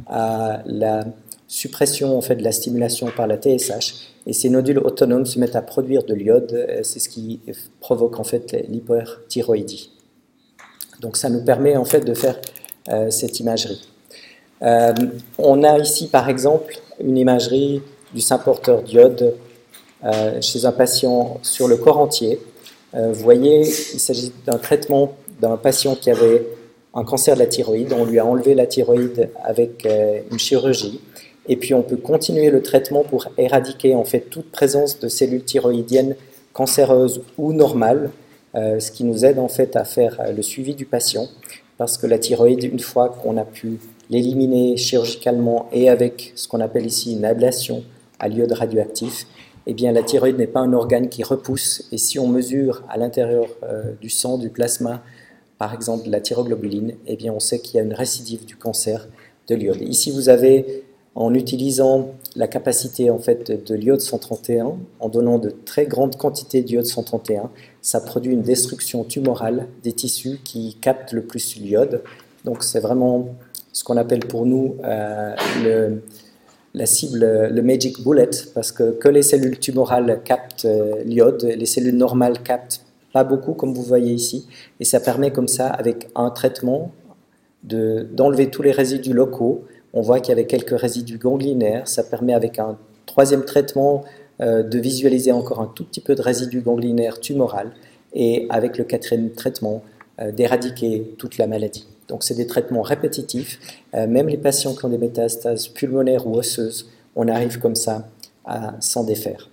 [0.08, 1.06] à la
[1.56, 3.94] suppression en fait, de la stimulation par la TSH,
[4.28, 7.40] et ces nodules autonomes se mettent à produire de l'iode, euh, c'est ce qui
[7.80, 9.92] provoque en fait l'hyperthyroïdie.
[11.00, 12.38] Donc ça nous permet en fait de faire
[12.90, 13.88] euh, cette imagerie.
[14.64, 14.94] Euh,
[15.38, 17.82] on a ici par exemple une imagerie
[18.14, 19.36] du symporteur d'iode
[20.40, 22.40] chez un patient sur le corps entier.
[22.94, 26.46] vous voyez, il s'agit d'un traitement d'un patient qui avait
[26.94, 27.92] un cancer de la thyroïde.
[27.92, 29.88] On lui a enlevé la thyroïde avec
[30.32, 31.02] une chirurgie.
[31.48, 35.44] Et puis on peut continuer le traitement pour éradiquer en fait toute présence de cellules
[35.44, 36.16] thyroïdiennes
[36.54, 38.12] cancéreuses ou normales,
[38.56, 41.28] euh, ce qui nous aide en fait à faire euh, le suivi du patient,
[41.78, 43.80] parce que la thyroïde, une fois qu'on a pu
[44.10, 47.84] l'éliminer chirurgicalement et avec ce qu'on appelle ici une ablation
[48.20, 49.28] à l'iode radioactif,
[49.68, 51.88] eh bien la thyroïde n'est pas un organe qui repousse.
[51.92, 55.04] Et si on mesure à l'intérieur euh, du sang, du plasma,
[55.58, 59.10] par exemple la thyroglobuline, eh bien on sait qu'il y a une récidive du cancer
[59.50, 59.82] de l'iode.
[59.82, 60.85] Ici vous avez
[61.16, 66.62] en utilisant la capacité en fait de l'iode 131, en donnant de très grandes quantités
[66.62, 67.50] d'iode 131,
[67.82, 72.04] ça produit une destruction tumorale des tissus qui captent le plus l'iode.
[72.44, 73.30] Donc c'est vraiment
[73.72, 75.96] ce qu'on appelle pour nous euh,
[76.74, 81.66] la cible, le magic bullet, parce que que les cellules tumorales captent euh, l'iode, les
[81.66, 82.82] cellules normales captent
[83.14, 84.46] pas beaucoup, comme vous voyez ici,
[84.82, 86.92] et ça permet comme ça, avec un traitement,
[87.64, 89.64] d'enlever tous les résidus locaux,
[89.96, 91.88] on voit qu'il y avait quelques résidus ganglionaires.
[91.88, 94.04] Ça permet avec un troisième traitement
[94.42, 97.72] euh, de visualiser encore un tout petit peu de résidus ganglionaires tumoral
[98.14, 99.82] et avec le quatrième traitement
[100.20, 101.88] euh, d'éradiquer toute la maladie.
[102.10, 103.58] Donc c'est des traitements répétitifs.
[103.94, 108.10] Euh, même les patients qui ont des métastases pulmonaires ou osseuses, on arrive comme ça
[108.44, 109.50] à s'en défaire.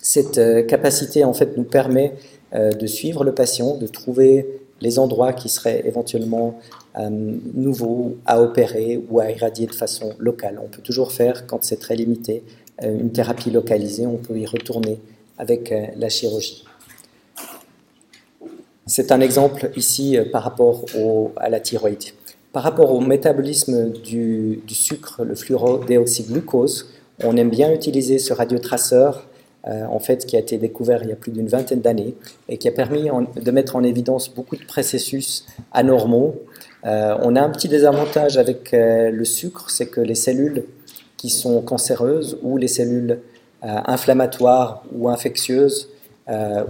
[0.00, 2.14] Cette capacité en fait nous permet
[2.52, 6.58] de suivre le patient, de trouver les endroits qui seraient éventuellement
[6.98, 10.60] nouveaux à opérer ou à irradier de façon locale.
[10.62, 12.42] On peut toujours faire, quand c'est très limité,
[12.82, 15.00] euh, une thérapie localisée, on peut y retourner
[15.38, 16.64] avec euh, la chirurgie.
[18.86, 20.84] C'est un exemple ici par rapport
[21.36, 22.02] à la thyroïde.
[22.52, 26.90] par rapport au métabolisme du, sucre, le fluorodéoxyglucose,
[27.22, 29.26] on aime bien utiliser ce radiotraceur
[29.68, 32.14] euh, en fait, qui a été découvert il y a plus d'une vingtaine d'années
[32.48, 36.34] et qui a permis de mettre en évidence beaucoup de processus anormaux.
[36.84, 40.64] Euh, on a un petit désavantage avec euh, le sucre, c'est que les cellules
[41.16, 43.20] qui sont cancéreuses ou les cellules
[43.64, 45.88] inflammatoires ou infectieuses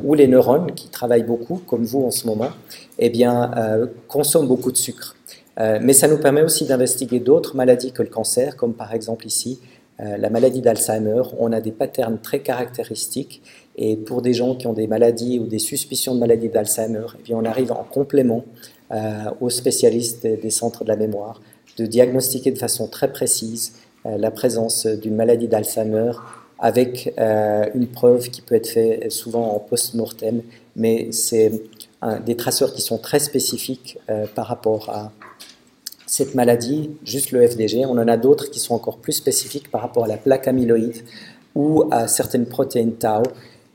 [0.05, 2.51] ou les neurones qui travaillent beaucoup, comme vous en ce moment,
[2.99, 3.51] eh bien,
[4.09, 5.17] consomment beaucoup de sucre.
[5.57, 9.59] mais ça nous permet aussi d'investiguer d'autres maladies que le cancer, comme par exemple ici
[10.01, 13.43] euh, la maladie d'Alzheimer, on a des patterns très caractéristiques.
[13.77, 17.35] Et pour des gens qui ont des maladies ou des suspicions de maladie d'Alzheimer, eh
[17.35, 18.72] on arrive en complément euh,
[19.41, 21.41] aux spécialistes des, centres de la mémoire
[21.79, 23.73] de diagnostiquer de façon très précise
[24.05, 26.13] euh, la présence d'une maladie d'Alzheimer
[26.59, 27.13] avec
[27.75, 30.43] une preuve qui peut être faite souvent en post-mortem,
[30.77, 31.61] mais c'est
[32.25, 33.99] des traceurs qui sont très spécifiques
[34.37, 35.11] par rapport à,
[36.13, 37.87] cette maladie, juste le FDG.
[37.87, 40.99] On en a d'autres qui sont encore plus spécifiques par rapport à la plaque amyloïde
[41.55, 43.23] ou à certaines protéines tau.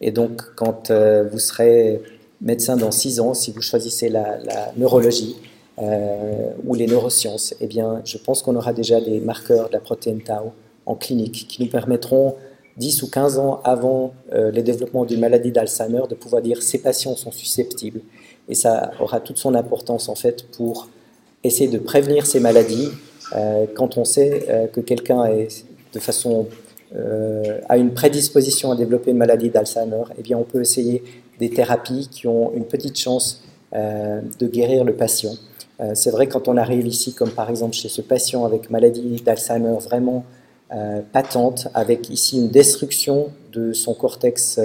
[0.02, 2.00] Et donc, quand euh, vous serez
[2.42, 4.38] médecin dans six ans, si vous choisissez la,
[4.76, 5.38] neurologie
[5.80, 9.80] euh, ou les neurosciences, eh bien, je pense qu'on aura déjà des marqueurs de la
[9.80, 10.54] protéine tau
[10.86, 12.36] en clinique qui nous permettront
[12.78, 16.80] 10 ou 15 ans avant euh, le développement d'une maladie d'Alzheimer de pouvoir dire ces
[16.80, 18.02] patients sont susceptibles.
[18.50, 20.88] Et ça aura toute son importance en fait pour
[21.44, 22.90] essayer de prévenir ces maladies
[23.36, 26.48] euh, quand on sait que quelqu'un est de façon
[27.68, 31.04] a une prédisposition à développer une maladie d'Alzheimer, eh bien on peut essayer
[31.40, 35.34] des thérapies qui ont une petite chance de guérir le patient.
[35.94, 39.78] c'est vrai quand on arrive ici, comme par exemple chez ce patient avec maladie d'Alzheimer
[39.82, 40.24] vraiment
[41.12, 44.60] patente, avec ici une destruction de son cortex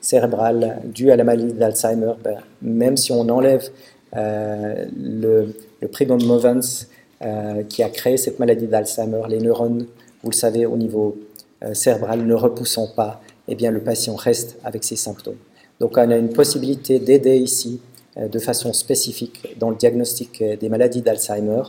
[0.00, 3.70] cérébral due à la maladie d'Alzheimer, ben, même si on enlève
[4.12, 6.88] le, le Pribon Movens
[7.24, 9.86] euh, qui a créé cette maladie d'Alzheimer, les neurones,
[10.22, 11.16] vous le savez, au niveau
[11.62, 15.38] euh, cérébral ne repoussant pas, eh bien le patient reste avec ses symptômes.
[15.80, 17.80] Donc on a une possibilité d'aider ici
[18.16, 21.62] euh, de façon spécifique dans le diagnostic des maladies d'Alzheimer.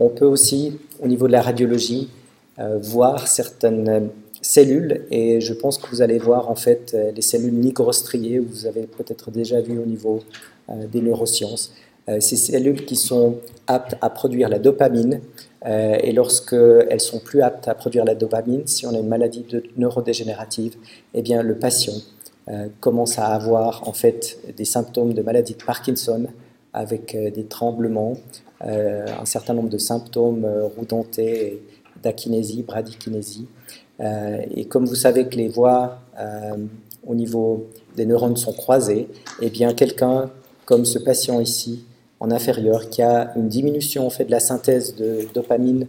[0.00, 2.08] On peut aussi, au niveau de la radiologie,
[2.80, 8.38] voir certaines cellules et je pense que vous allez voir en fait les cellules nigrostriées,
[8.38, 10.20] vous avez peut-être déjà vu au niveau
[10.68, 11.72] des neurosciences.
[12.08, 13.36] Euh, ces cellules qui sont
[13.68, 15.20] aptes à produire la dopamine.
[15.64, 19.46] Euh, et lorsqu'elles sont plus aptes à produire la dopamine, si on a une maladie
[19.76, 20.74] neurodégénérative,
[21.14, 22.21] eh bien le patient euh,
[22.80, 26.26] commence à avoir en fait des symptômes de maladie de Parkinson
[26.72, 28.14] avec des tremblements,
[28.60, 31.62] un certain nombre de symptômes roudentés,
[32.02, 33.46] d'akinésie, bradykinésie.
[34.00, 35.98] et comme vous savez que les voies
[37.06, 37.66] au niveau
[37.96, 39.08] des neurones sont croisées,
[39.40, 40.30] eh bien quelqu'un
[40.64, 41.84] comme ce patient ici
[42.20, 45.86] en inférieur qui a une diminution en fait de la synthèse de dopamine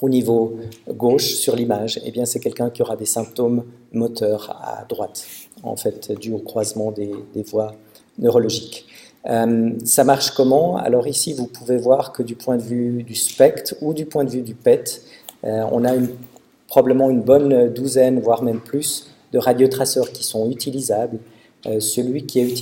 [0.00, 0.56] au niveau
[0.88, 5.24] gauche sur l'image, eh bien c'est quelqu'un qui aura des symptômes moteurs à droite,
[5.64, 7.10] en fait dû au croisement des,
[7.46, 7.74] voies
[8.18, 8.86] neurologiques.
[9.26, 10.76] Euh, ça marche comment?
[10.76, 14.24] Alors ici, vous pouvez voir que du point de vue du SPECT ou du point
[14.24, 15.02] de vue du PET,
[15.44, 15.92] euh, on a
[16.68, 21.18] probablement une bonne douzaine, voire même plus, de radiotraceurs qui sont utilisables.
[21.66, 22.52] Euh, celui qui a été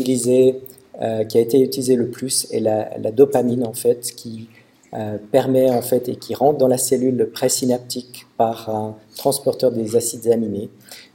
[1.61, 4.49] utilisé le plus est la, dopamine en fait, qui
[4.95, 9.97] euh, permet en fait et qui rentre dans la cellule présynaptique par un transporteur des
[9.97, 10.69] acides aminés.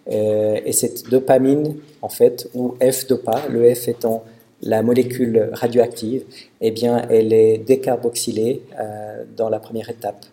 [0.10, 4.24] Euh, et cette dopamine en fait, ou F-dopa, le F étant
[4.64, 6.24] la molécule radioactive,
[6.60, 8.64] eh bien, elle est décarboxylée
[9.36, 10.26] dans la première étape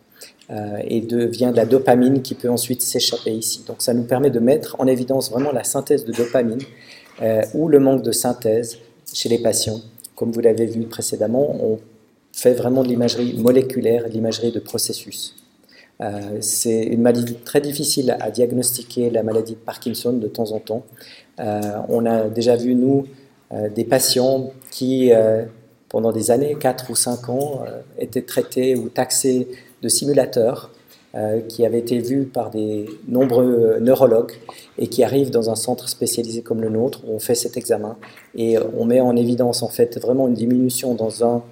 [0.89, 3.65] et devient de la dopamine qui peut ensuite s'échapper ici.
[3.67, 6.63] Donc ça nous permet de mettre en évidence vraiment la synthèse de dopamine
[7.53, 8.79] ou le manque de synthèse
[9.13, 9.81] chez les patients.
[10.17, 11.79] Comme vous l'avez vu précédemment, on
[12.35, 15.37] fait vraiment de l'imagerie moléculaire, de l'imagerie de processus.
[16.01, 20.59] Euh, c'est une maladie très difficile à diagnostiquer, la maladie de Parkinson, de temps en
[20.59, 20.85] temps.
[21.41, 23.07] Euh, on a déjà vu, nous,
[23.53, 25.13] euh, des patients qui,
[25.89, 27.63] pendant des années, 4 ou 5 ans,
[27.99, 29.47] étaient traités ou taxés
[29.83, 30.71] de simulateurs
[31.49, 34.33] qui avait été vu par des nombreux neurologues
[34.79, 37.97] et qui arrive dans un centre spécialisé comme le nôtre où on fait cet examen
[38.35, 41.45] et on met en évidence en fait vraiment une diminution dans un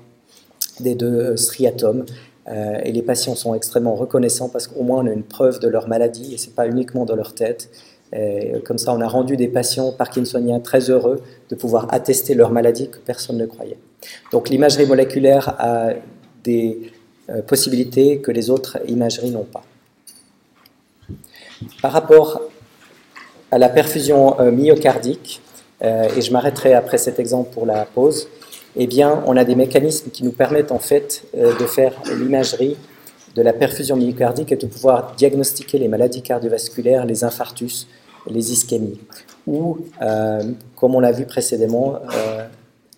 [0.81, 2.05] des deux striatomes
[2.49, 5.69] euh, et les patients sont extrêmement reconnaissants parce qu'au moins on a une preuve de
[5.69, 7.71] leur maladie et c'est pas uniquement dans leur tête.
[8.65, 12.91] comme ça, on a rendu des patients parkinsoniens très heureux de pouvoir attester leur maladie
[12.91, 13.79] que personne ne croyait.
[14.33, 15.93] Donc l'imagerie moléculaire a
[16.45, 16.93] des
[17.31, 19.63] euh, possibilités que les autres imageries n'ont pas.
[21.81, 22.43] Par rapport
[23.53, 25.41] à la perfusion euh, myocardique,
[25.83, 28.29] euh, et je m'arrêterai après cet exemple pour la pause,
[28.77, 32.77] eh bien, on a des mécanismes qui nous permettent en fait de faire l'imagerie
[33.35, 37.87] de la perfusion myocardique et de pouvoir diagnostiquer les maladies cardiovasculaires, les infarctus,
[38.27, 39.01] les ischémies,
[39.47, 39.79] ou,
[40.77, 42.01] comme on l'a vu précédemment,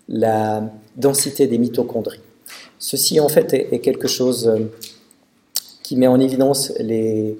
[0.08, 0.62] la
[0.96, 2.20] densité des mitochondries.
[2.78, 4.70] Ceci en fait est, quelque chose euh,
[5.82, 7.38] qui met en évidence les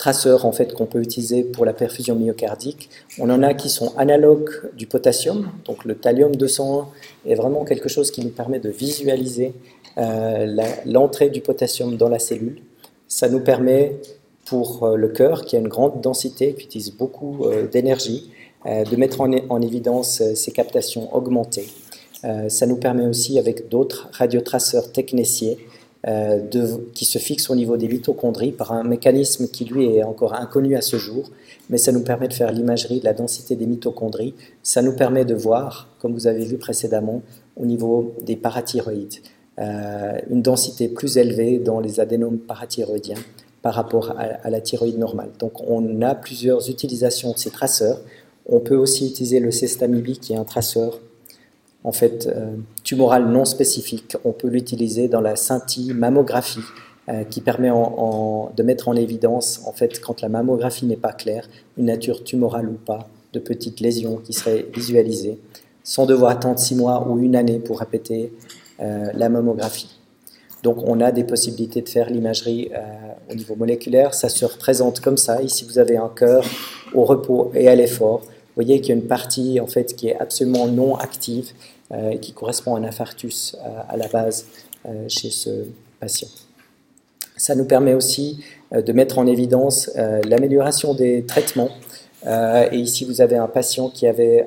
[0.00, 2.88] traceurs en fait qu'on peut utiliser pour la perfusion myocardique.
[3.18, 6.88] On en a qui sont analogues du potassium, donc le thallium 201
[7.26, 9.52] est vraiment quelque chose qui nous permet de visualiser
[9.98, 10.46] euh,
[10.86, 12.62] l'entrée du potassium dans la cellule.
[13.08, 13.96] Ça nous permet
[14.46, 18.30] pour euh, le cœur, qui a une grande densité, qui utilise beaucoup d'énergie,
[18.66, 21.68] de mettre en évidence ces captations augmentées.
[22.24, 25.56] Euh, ça nous permet aussi, avec d'autres radiotraceurs techniciens,
[26.06, 26.40] euh,
[26.94, 30.74] qui se fixent au niveau des mitochondries par un mécanisme qui lui est encore inconnu
[30.74, 31.30] à ce jour,
[31.68, 34.34] mais ça nous permet de faire l'imagerie de la densité des mitochondries.
[34.62, 37.20] Ça nous permet de voir, comme vous avez vu précédemment,
[37.54, 39.16] au niveau des parathyroïdes,
[39.58, 43.18] euh, une densité plus élevée dans les adénomes parathyroïdiens
[43.60, 45.28] par rapport à, à, la thyroïde normale.
[45.38, 48.00] Donc on a plusieurs utilisations de ces traceurs.
[48.46, 50.98] On peut aussi utiliser le cestamibi qui est un traceur
[51.84, 54.16] en fait euh, tumorale non spécifique.
[54.24, 56.60] On peut l'utiliser dans la scintille mammographie
[57.08, 61.48] euh, qui permet de mettre en évidence, en fait, quand la mammographie n'est pas claire,
[61.78, 65.38] une nature tumorale ou pas, de petites lésions qui seraient visualisées,
[65.82, 68.32] sans devoir attendre six mois ou une année pour répéter
[68.80, 69.96] euh, la mammographie.
[70.62, 72.70] Donc on a des possibilités de faire l'imagerie
[73.30, 74.12] au niveau moléculaire.
[74.12, 75.40] Ça se représente comme ça.
[75.40, 76.44] Ici vous avez un cœur
[76.92, 78.20] au repos et à l'effort
[78.60, 81.52] vous voyez qu'il y a une partie en fait qui est absolument non active,
[81.92, 84.44] euh, qui correspond à un infarctus euh, à la base
[84.84, 85.64] euh, chez ce
[85.98, 86.28] patient.
[87.38, 91.70] Ça nous permet aussi de mettre en évidence l'amélioration des traitements.
[92.26, 94.46] et ici, vous avez un patient qui avait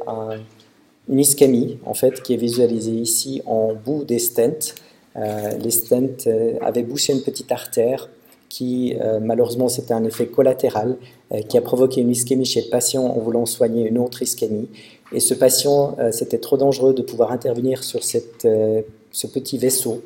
[1.10, 4.76] une ischémie, en fait, qui est visualisée ici en bout des stents.
[5.16, 6.30] les stents
[6.62, 8.10] avaient bouché une petite artère
[8.54, 10.98] qui, malheureusement, c'était un effet collatéral
[11.34, 14.70] euh, qui a provoqué une ischémie chez le patient en voulant soigner une autre ischémie.
[15.12, 18.82] Et ce patient, euh, c'était trop dangereux de pouvoir intervenir sur cette, euh,
[19.12, 20.04] ce petit vaisseau.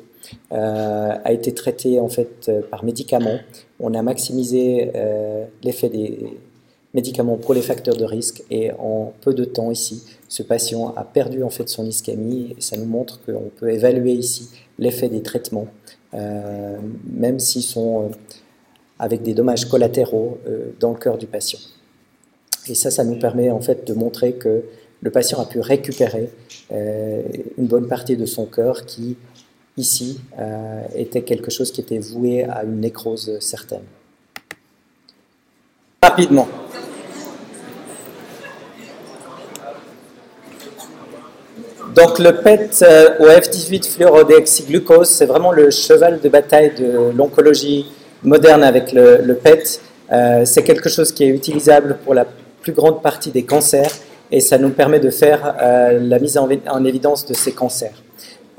[0.50, 3.38] a été traité en fait par médicaments.
[3.80, 4.90] On a maximisé
[5.62, 6.36] l'effet des
[6.92, 11.04] médicaments pour les facteurs de risque et en peu de temps ici, ce patient a
[11.04, 15.22] perdu en fait son ischémie et ça nous montre qu'on peut évaluer ici l'effet des
[15.22, 15.68] traitements,
[16.12, 18.10] même s'ils sont
[18.98, 21.60] avec des dommages collatéraux euh, dans le cœur du patient.
[22.68, 24.64] Et ça, ça nous permet en fait de montrer que
[25.00, 26.28] le patient a pu récupérer
[26.72, 27.22] euh,
[27.56, 29.16] une bonne partie de son cœur qui,
[29.76, 33.84] ici, euh, était quelque chose qui était voué à une nécrose certaine.
[36.02, 36.48] Rapidement.
[41.98, 42.84] Donc le PET
[43.18, 47.86] au F18 fluorodéoxyglucose, c'est vraiment le cheval de bataille de l'oncologie
[48.22, 49.80] moderne avec le, PET,
[50.12, 52.24] euh, c'est quelque chose qui est utilisable pour la
[52.62, 53.90] plus grande partie des cancers
[54.30, 58.00] et ça nous permet de faire euh, la mise en, évidence de ces cancers.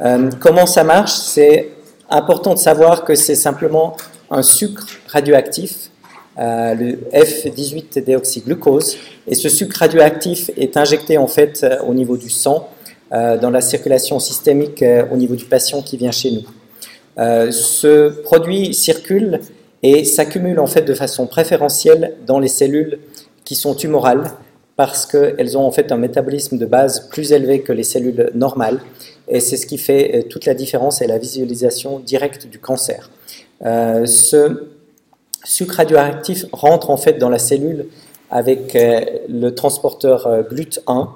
[0.01, 1.13] Euh, comment ça marche?
[1.13, 1.69] C'est
[2.09, 3.95] important de savoir que c'est simplement
[4.29, 5.91] un sucre radioactif,
[6.37, 12.69] le F18-déoxyglucose, et ce sucre radioactif est injecté en fait au niveau du sang,
[13.11, 16.43] dans la circulation systémique au niveau du patient qui vient chez nous.
[17.19, 19.41] Euh, ce produit circule
[19.83, 22.99] et s'accumule en fait de façon préférentielle dans les cellules
[23.43, 24.31] qui sont tumorales
[24.77, 28.79] parce qu'elles ont en fait un métabolisme de base plus élevé que les cellules normales
[29.27, 33.09] et c'est ce qui fait euh, toute la différence et la visualisation directe du cancer.
[33.65, 34.69] Euh, ce
[35.43, 37.87] sucre radioactif rentre en fait dans la cellule
[38.31, 41.07] avec le transporteur GLUT1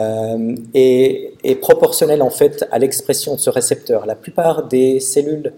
[0.00, 4.06] euh, est, proportionnel en fait à l'expression de ce récepteur.
[4.06, 5.52] La plupart des cellules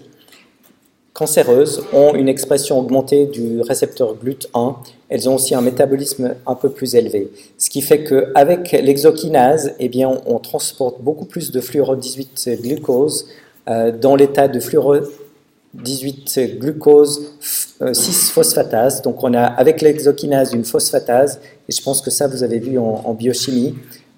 [1.13, 4.77] cancéreuses ont une expression augmentée du récepteur GLUT1.
[5.09, 7.31] Elles ont aussi un métabolisme un peu plus élevé.
[7.59, 13.29] Ce qui fait qu'avec l'exokinase, eh bien, on, transporte beaucoup plus de fluoro-18 glucose
[13.69, 17.37] euh, dans l'état de fluoro-18 glucose
[17.81, 18.99] 6-phosphatase.
[18.99, 21.39] Euh, Donc on a avec l'exokinase une phosphatase,
[21.69, 23.75] et je pense que ça vous avez vu en biochimie.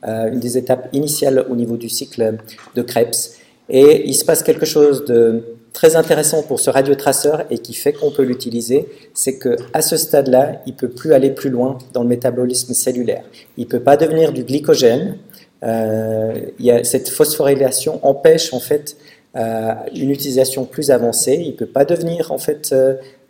[0.07, 2.37] Euh, une des étapes initiales au niveau du cycle
[2.75, 3.39] de Krebs.
[3.71, 7.95] Et il se passe quelque chose de très intéressant pour ce radiotraceur et qui fait
[7.95, 12.09] qu'on peut l'utiliser, c'est qu'à ce stade-là, il peut plus aller plus loin dans le
[12.09, 13.25] métabolisme cellulaire.
[13.57, 15.17] Il ne peut pas devenir du glycogène.
[15.63, 16.35] Euh,
[16.83, 18.99] cette phosphorylation empêche en fait
[19.37, 21.41] euh, une utilisation plus avancée.
[21.41, 22.75] Il ne peut pas devenir en fait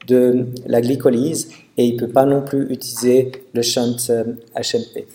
[0.09, 3.97] de la glycolyse et il peut pas non plus utiliser le shunt
[4.57, 5.07] HMP.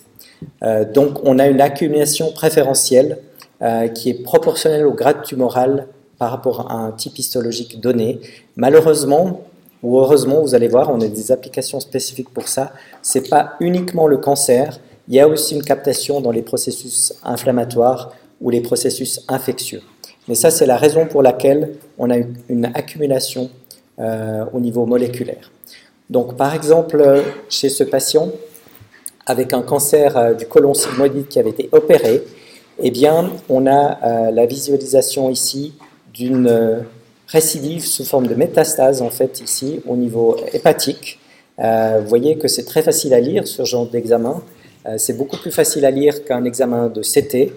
[0.64, 3.18] Euh, donc on a une accumulation préférentielle
[3.94, 5.88] qui est proportionnel au grade tumoral
[6.18, 8.22] par rapport à un type histologique donné.
[8.56, 9.42] Malheureusement,
[9.84, 12.74] ou heureusement, vous allez voir, on a des applications spécifiques pour ça.
[13.02, 17.14] Ce n'est pas uniquement le cancer, il y a aussi une captation dans les processus
[17.24, 19.82] inflammatoires ou les processus infectieux.
[20.28, 22.18] Mais ça, c'est la raison pour laquelle on a
[22.50, 23.50] une accumulation
[24.00, 25.52] euh, au niveau moléculaire.
[26.10, 28.30] Donc, par exemple, chez ce patient,
[29.26, 32.24] avec un cancer euh, du côlon sigmoïde qui avait été opéré,
[32.82, 35.74] eh bien, on a euh, la visualisation ici
[36.14, 36.84] d'une
[37.28, 41.20] récidive sous forme de métastase, en fait, ici, au niveau hépatique.
[41.58, 44.42] vous voyez que c'est très facile à lire, ce genre d'examen.
[44.98, 47.54] c'est beaucoup plus facile à lire qu'un examen de CT.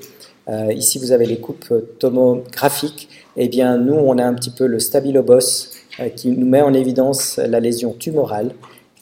[0.48, 3.08] Euh, ici, vous avez les coupes tomographiques.
[3.36, 6.74] Eh bien, nous, on a un petit peu le stabilobos euh, qui nous met en
[6.74, 8.52] évidence la lésion tumorale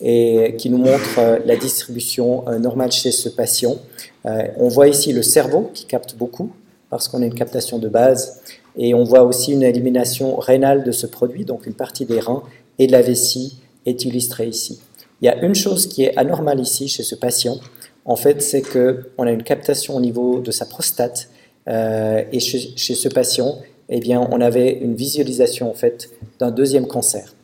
[0.00, 3.76] et qui nous montre euh, la distribution normale chez ce patient.
[4.24, 6.50] on voit ici le cerveau qui capte beaucoup
[6.90, 8.40] parce qu'on a une captation de base
[8.76, 12.42] et on voit aussi une élimination rénale de ce produit, donc une partie des reins
[12.78, 14.80] et de la vessie est illustrée ici.
[15.20, 17.58] Il y a une chose qui est anormale ici chez ce patient,
[18.04, 21.28] en fait, c'est qu'on a une captation au niveau de sa prostate.
[21.68, 26.86] Euh, et chez, ce patient, eh bien, on avait une visualisation en fait d'un deuxième
[26.86, 27.34] cancer.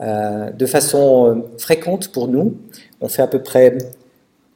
[0.00, 2.54] Euh, de façon euh, fréquente pour nous,
[3.00, 3.78] on fait à peu près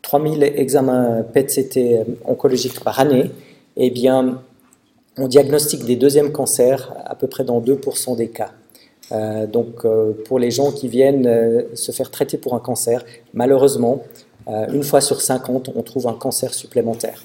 [0.02, 3.30] 3000 examens PET-CT oncologiques par année.
[3.76, 4.42] Eh bien,
[5.18, 8.52] on diagnostique des deuxièmes cancers à peu près dans 2% des cas.
[9.52, 9.86] donc,
[10.26, 14.02] pour les gens qui viennent se faire traiter pour un cancer, malheureusement,
[14.48, 17.22] euh, une fois sur 50, on trouve un cancer supplémentaire.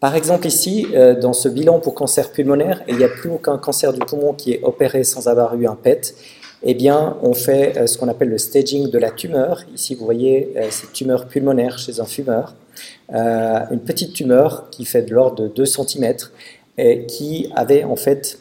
[0.00, 3.58] Par exemple, ici, euh, dans ce bilan pour cancer pulmonaire, il n'y a plus aucun
[3.58, 6.14] cancer du poumon qui est opéré sans avoir eu un PET.
[6.62, 9.64] Eh bien, on fait euh, ce qu'on appelle le staging de la tumeur.
[9.74, 12.54] Ici, vous voyez cette tumeur pulmonaire chez un fumeur.
[13.10, 16.14] une petite tumeur qui fait de l'ordre de 2 cm
[16.76, 18.38] et qui avait en fait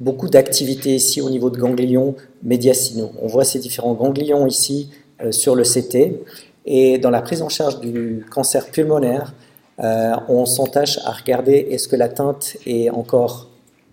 [0.00, 3.12] beaucoup d'activités ici au niveau de ganglions médiacinaux.
[3.20, 4.90] On voit ces différents ganglions ici
[5.22, 6.20] euh, sur le CT.
[6.66, 9.32] Et dans la prise en charge du cancer pulmonaire,
[9.80, 13.48] euh, on s'entache à regarder est-ce que la teinte est encore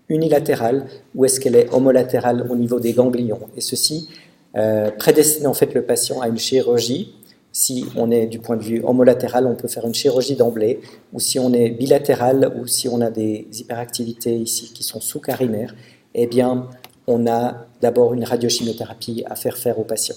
[0.08, 3.40] unilatérale ou est-ce qu'elle est homolatérale au niveau des ganglions.
[3.56, 4.08] Et ceci
[4.56, 7.14] euh, prédestine en fait le patient à une chirurgie.
[7.52, 10.80] Si on est du point de vue homolatéral, on peut faire une chirurgie d'emblée,
[11.14, 15.74] ou si on est bilatéral, ou si on a des hyperactivités ici qui sont sous-carinaires,
[16.14, 16.68] eh bien,
[17.06, 20.16] on a d'abord une radiochimiothérapie à faire faire au patient.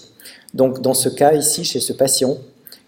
[0.54, 2.36] Donc, dans ce cas ici, chez ce patient,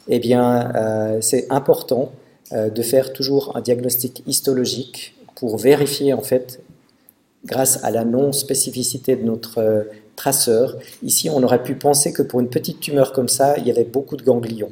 [0.09, 2.11] eh bien, euh, c'est important
[2.53, 6.61] de faire toujours un diagnostic histologique pour vérifier, en fait,
[7.45, 9.83] grâce à la non-spécificité de notre euh,
[10.15, 10.77] traceur.
[11.01, 13.85] Ici, on aurait pu penser que pour une petite tumeur comme ça, il y avait
[13.85, 14.71] beaucoup de ganglions.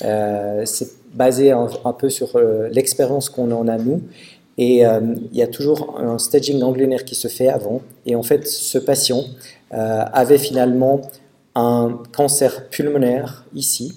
[0.00, 2.38] c'est basé un, peu sur
[2.70, 4.02] l'expérience qu'on en a nous.
[4.58, 5.00] Et euh,
[5.30, 7.80] il y a toujours un staging ganglionnaire qui se fait avant.
[8.06, 9.24] Et en fait, ce patient
[9.72, 11.00] euh, avait finalement
[11.54, 13.94] un cancer pulmonaire ici,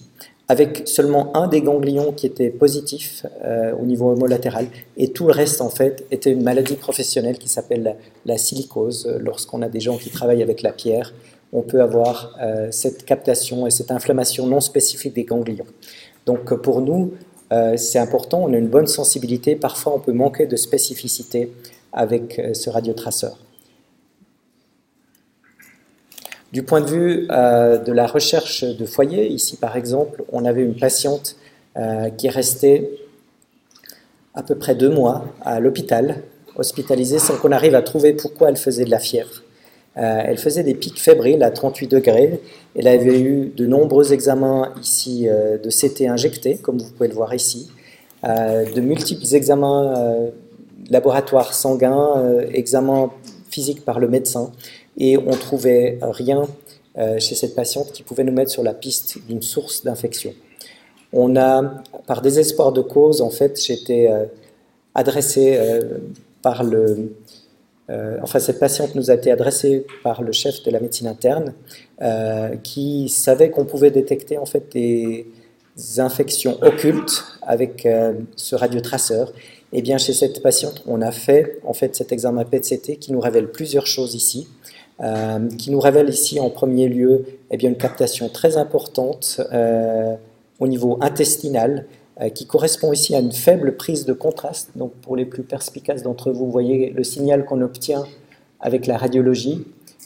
[0.47, 4.67] avec seulement un des ganglions qui était positif euh, au niveau homolatéral,
[4.97, 9.07] et tout le reste en fait était une maladie professionnelle qui s'appelle la, silicose.
[9.19, 11.13] Lorsqu'on a des gens qui travaillent avec la pierre,
[11.53, 12.37] on peut avoir
[12.71, 15.65] cette captation et cette inflammation non spécifique des ganglions.
[16.25, 17.13] Donc pour nous,
[17.51, 21.51] euh, c'est important, on a une bonne sensibilité, parfois on peut manquer de spécificité
[21.93, 23.37] avec euh, ce radiotraceur.
[26.55, 30.63] Du point de vue euh, de la recherche de foyer, ici par exemple, on avait
[30.63, 31.35] une patiente
[32.17, 32.89] qui est restée
[34.33, 36.23] à peu près deux mois à l'hôpital,
[36.55, 39.43] hospitalisée, sans qu'on arrive à trouver pourquoi elle faisait de la fièvre.
[39.97, 42.41] Euh, elle faisait des pics fébriles à 38 degrés.
[42.75, 47.13] Elle avait eu de nombreux examens ici euh, de CT injectés, comme vous pouvez le
[47.13, 47.71] voir ici,
[48.25, 50.31] euh, de multiples examens
[50.89, 53.11] laboratoires sanguins, examens
[53.49, 54.51] physiques par le médecin,
[54.97, 56.47] et on trouvait rien
[57.19, 60.33] chez cette patiente qui pouvait nous mettre sur la piste d'une source d'infection.
[61.11, 64.09] On a, par désespoir de cause, en fait, j'étais
[64.93, 65.59] adressé
[66.41, 67.11] par le
[67.89, 71.53] euh, enfin, cette patiente nous a été adressée par le chef de la médecine interne,
[72.01, 75.27] euh, qui savait qu'on pouvait détecter en fait des
[75.97, 79.29] infections occultes avec euh, ce radiotraceur.
[79.73, 83.11] Et eh bien, chez cette patiente, on a fait en fait cet examen PET-CT qui
[83.11, 84.47] nous révèle plusieurs choses ici,
[85.57, 89.41] qui nous révèle ici en premier lieu eh bien, une captation très importante
[90.59, 91.85] au niveau intestinal
[92.21, 94.71] euh, qui correspond ici à une faible prise de contraste.
[94.75, 98.05] Donc pour les plus perspicaces d'entre vous, vous voyez le signal qu'on obtient
[98.61, 99.65] avec la radiologie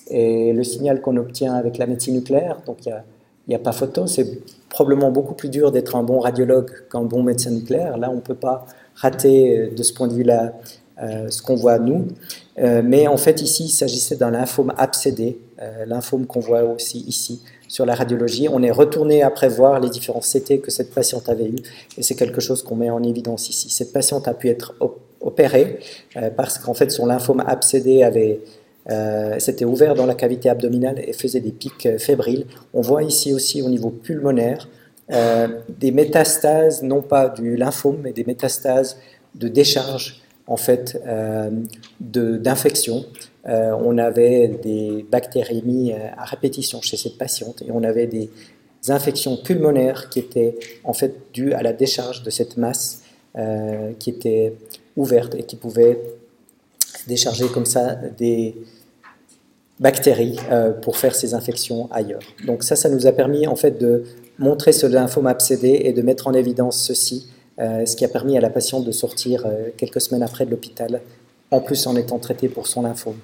[0.09, 2.61] et le signal qu'on obtient avec la médecine nucléaire.
[2.65, 3.03] Donc il y a,
[3.47, 4.07] n'y a pas photo.
[4.07, 4.27] C'est
[4.69, 7.95] probablement beaucoup plus dur d'être un bon radiologue qu'un bon médecin nucléaire.
[7.99, 8.65] Là, on ne peut pas
[8.95, 10.53] rater de ce point de vue-là
[11.01, 12.07] ce qu'on voit nous.
[12.57, 15.39] mais en fait, ici, il s'agissait d'un lymphome abcédé,
[15.87, 18.47] lymphome qu'on voit aussi ici sur la radiologie.
[18.51, 21.57] On est retourné après voir les différents CT que cette patiente avait eu
[21.97, 23.69] et c'est quelque chose qu'on met en évidence ici.
[23.69, 24.75] Cette patiente a pu être
[25.21, 25.79] opérée
[26.17, 28.39] euh, parce qu'en fait son lymphome abcédé avait
[28.89, 32.45] euh, s'était ouvert dans la cavité abdominale et faisait des pics euh, fébriles.
[32.73, 34.67] On voit ici aussi au niveau pulmonaire
[35.79, 38.97] des métastases, non pas du lymphome, mais des métastases
[39.33, 41.01] de décharge en fait
[42.01, 43.05] d'infection
[43.47, 48.29] euh, on avait des bactériémies euh, à répétition chez cette patiente et on avait des
[48.89, 53.01] infections pulmonaires qui étaient en fait dues à la décharge de cette masse
[53.37, 54.53] euh, qui était
[54.97, 56.01] ouverte et qui pouvait
[57.07, 58.55] décharger comme ça des
[59.79, 60.37] bactéries
[60.81, 62.19] pour faire ces infections ailleurs.
[62.45, 64.03] Donc ça, ça nous a permis en fait de
[64.37, 67.29] montrer ce lymphome abcédé et de mettre en évidence ceci,
[67.59, 69.45] ce qui a permis à la patiente de sortir
[69.77, 71.01] quelques semaines après de l'hôpital
[71.51, 73.17] en plus en étant traité pour son lymphome.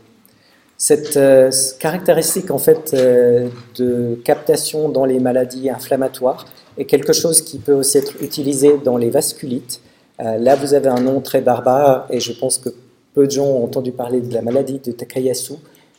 [0.78, 6.46] Cette euh, caractéristique en fait euh, de captation dans les maladies inflammatoires
[6.78, 9.80] est quelque chose qui peut aussi être utilisé dans les vasculites.
[10.20, 12.70] Euh, là, vous avez un nom très barbare et je pense que
[13.14, 15.54] peu de gens ont entendu parler de la maladie de Takayasu,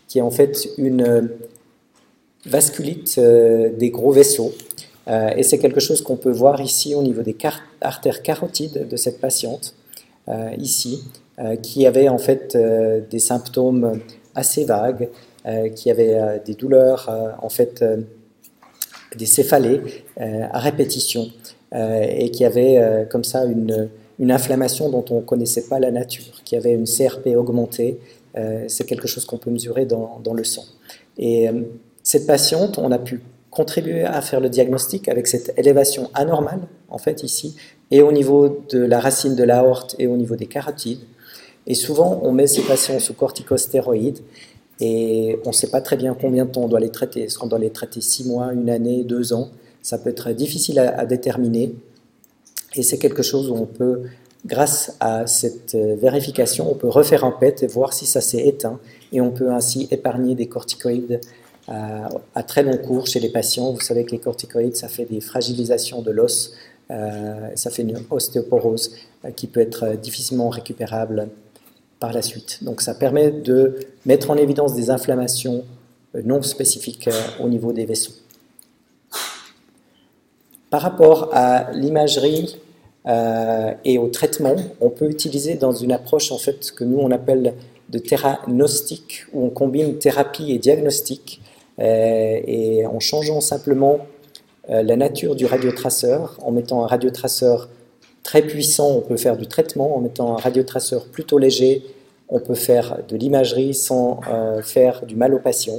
[0.09, 1.31] qui est en fait une
[2.45, 4.53] vasculite des gros vaisseaux.
[5.09, 7.37] Et c'est quelque chose qu'on peut voir ici au niveau des
[7.81, 9.75] artères carotides de cette patiente,
[10.59, 11.03] ici.
[11.39, 14.01] Euh, qui avait en fait euh, des symptômes
[14.35, 15.11] assez vagues,
[15.45, 17.11] euh, qui avait des douleurs,
[17.43, 17.85] en fait,
[19.17, 19.83] des céphalées
[20.19, 21.31] à répétition,
[21.75, 23.91] et qui avait comme ça une,
[24.31, 28.01] inflammation dont on ne connaissait pas la nature, qui avait une CRP augmentée.
[28.67, 30.65] c'est quelque chose qu'on peut mesurer dans, le sang.
[31.19, 31.49] Et
[32.03, 33.21] cette patiente, on a pu
[33.57, 37.57] contribuer à faire le diagnostic avec cette élévation anormale, en fait, ici,
[37.91, 41.01] et au niveau de la racine de l'aorte et au niveau des carotides.
[41.67, 44.21] Et souvent, on met ces patients sous corticostéroïdes
[44.79, 47.23] et on ne sait pas très bien combien de temps on doit les traiter.
[47.23, 49.49] Est-ce qu'on doit les traiter six mois, une année, deux ans?
[49.81, 51.75] Ça peut être difficile à, déterminer.
[52.75, 54.03] Et c'est quelque chose où on peut,
[54.45, 58.47] grâce à cette euh, vérification, on peut refaire un PET et voir si ça s'est
[58.47, 58.79] éteint.
[59.13, 61.21] Et on peut ainsi épargner des corticoïdes
[61.69, 63.73] à, euh, très long cours chez les patients.
[63.73, 66.53] Vous savez que les corticoïdes, ça fait des fragilisations de l'os,
[66.91, 68.93] euh, ça fait une ostéoporose
[69.35, 71.29] qui peut être difficilement récupérable
[71.99, 72.59] par la suite.
[72.63, 75.65] Donc ça permet de mettre en évidence des inflammations
[76.15, 78.13] euh, non spécifiques euh, au niveau des vaisseaux.
[80.71, 82.57] Par rapport à l'imagerie
[83.07, 87.11] euh, et au traitement, on peut utiliser dans une approche en fait que nous on
[87.11, 87.55] appelle
[87.89, 91.41] de théragnostic, où on combine thérapie et diagnostic,
[91.79, 93.99] et en changeant simplement
[94.69, 97.69] la nature du radiotraceur, en mettant un radiotraceur
[98.27, 99.97] très puissant, on peut faire du traitement.
[99.97, 101.85] En mettant un radiotraceur plutôt léger,
[102.29, 105.79] on peut faire de l'imagerie sans euh, faire du mal aux patients.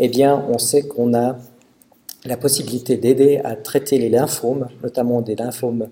[0.00, 1.38] Eh bien, on sait qu'on a
[2.24, 5.86] la possibilité d'aider à traiter les lymphomes, notamment des lymphomes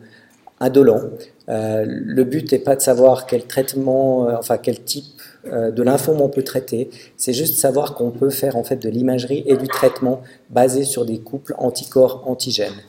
[0.58, 1.02] indolents.
[1.48, 6.20] Euh, le but n'est pas de savoir quel traitement, euh, enfin quel type de lymphome
[6.20, 9.66] on peut traiter, c'est juste savoir qu'on peut faire en fait de l'imagerie et du
[9.66, 12.80] traitement basé sur des couples anticorps-antigènes.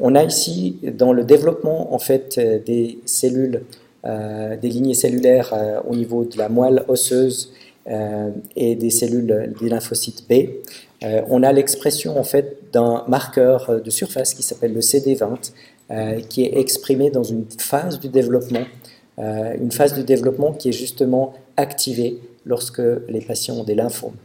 [0.00, 3.62] On a ici, dans le développement en fait, euh, des cellules,
[4.06, 7.52] euh, des lignées cellulaires euh, au niveau de la moelle osseuse
[8.54, 10.50] et des cellules des lymphocytes B,
[11.28, 15.50] on a l'expression en fait d'un marqueur de surface qui s'appelle le CD20,
[16.28, 18.64] qui est exprimé dans une phase du développement,
[19.18, 24.16] une phase du développement qui est justement activée lorsque les patients ont des lymphomes.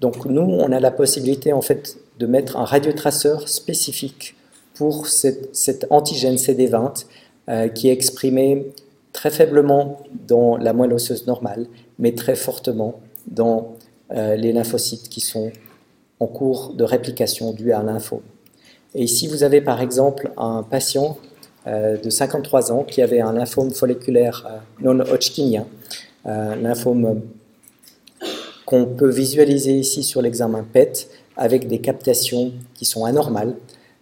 [0.00, 4.36] Donc nous, on a la possibilité en fait de mettre un radiotraceur spécifique
[4.74, 7.04] pour cet antigène CD20
[7.48, 8.72] euh, qui est exprimé
[9.12, 11.66] très faiblement dans la moelle osseuse normale,
[11.98, 13.74] mais très fortement dans
[14.12, 15.50] euh, les lymphocytes qui sont
[16.20, 18.22] en cours de réplication due à un lymphome.
[18.94, 21.18] Et ici, vous avez par exemple un patient
[21.66, 24.46] euh, de 53 ans qui avait un lymphome folliculaire
[24.80, 25.77] non-hodgkinien, un
[26.28, 27.22] lymphome
[28.66, 31.08] qu'on peut visualiser ici sur l'examen PET
[31.38, 33.54] avec des captations qui sont anormales,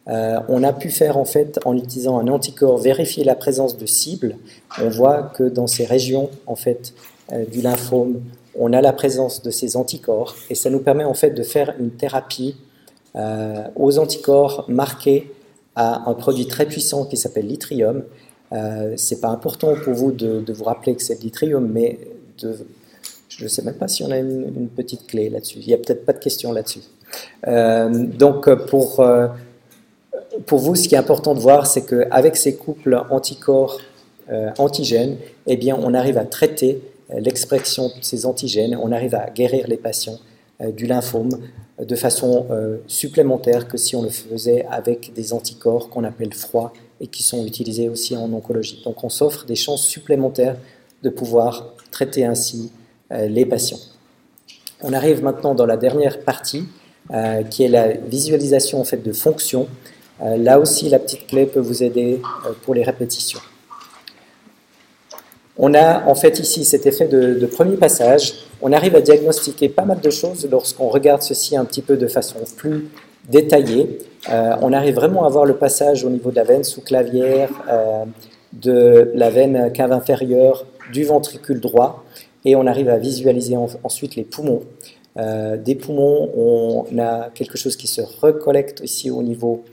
[0.09, 3.87] euh, on a pu faire en fait, en utilisant un anticorps, vérifier la présence de
[3.87, 4.37] cibles.
[4.81, 6.95] On voit que dans ces régions en fait
[7.33, 8.23] euh, du lymphome,
[8.59, 11.75] on a la présence de ces anticorps et ça nous permet en fait de faire
[11.79, 12.57] une thérapie
[13.17, 15.33] euh, aux anticorps marqués
[15.75, 18.03] à un produit très puissant qui s'appelle l'yttrium.
[18.97, 21.99] c'est pas important pour vous de, vous rappeler que c'est l'yttrium, mais
[22.41, 25.59] je ne sais même pas si on a une, petite clé là-dessus.
[25.61, 26.81] Il n'y a peut-être pas de question là-dessus.
[28.19, 29.03] donc pour
[30.45, 33.81] pour vous, ce qui est important de voir, c'est qu'avec ces couples anticorps
[34.31, 35.17] euh, antigènes,
[35.47, 39.67] eh bien, on arrive à traiter euh, l'expression de ces antigènes, on arrive à guérir
[39.69, 40.19] les patients
[40.61, 41.31] euh, du lymphome
[41.79, 42.47] de façon
[42.87, 46.73] supplémentaire que si on le faisait avec des anticorps qu'on appelle froids
[47.03, 48.81] et qui sont utilisés aussi en oncologie.
[48.83, 50.57] Donc on s'offre des chances supplémentaires
[51.03, 52.71] de pouvoir traiter ainsi
[53.11, 53.83] les patients.
[54.83, 56.65] On arrive maintenant dans la dernière partie,
[57.51, 59.67] qui est la visualisation en fait de fonctions.
[60.21, 62.21] là aussi, la petite clé peut vous aider
[62.65, 63.41] pour les répétitions.
[65.59, 68.35] On a en fait ici cet effet de, premier passage.
[68.61, 72.07] On arrive à diagnostiquer pas mal de choses lorsqu'on regarde ceci un petit peu de
[72.09, 72.89] façon plus
[73.29, 73.99] détaillée.
[74.31, 78.05] Euh, on arrive vraiment à voir le passage au niveau de la veine sous-clavière, euh,
[78.53, 82.05] de la veine cave inférieure, du ventricule droit,
[82.45, 84.63] et on arrive à visualiser ensuite les poumons.
[85.17, 89.65] Euh, des poumons, on a quelque chose qui se recollecte ici au niveau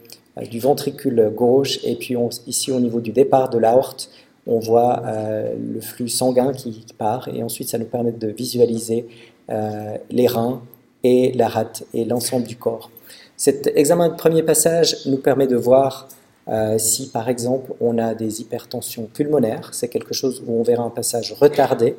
[0.50, 2.16] du ventricule gauche, et puis
[2.48, 4.10] ici au niveau du départ de l'aorte,
[4.48, 9.08] on voit euh, le flux sanguin qui, part et ensuite ça nous permet de visualiser
[9.50, 10.62] euh, les reins
[11.04, 12.90] et la rate et l'ensemble du corps.
[13.38, 16.08] Cet examen de premier passage nous permet de voir
[16.50, 20.84] euh, si par exemple on a des hypertensions pulmonaires, c'est quelque chose où on verra
[20.84, 21.96] un passage retardé.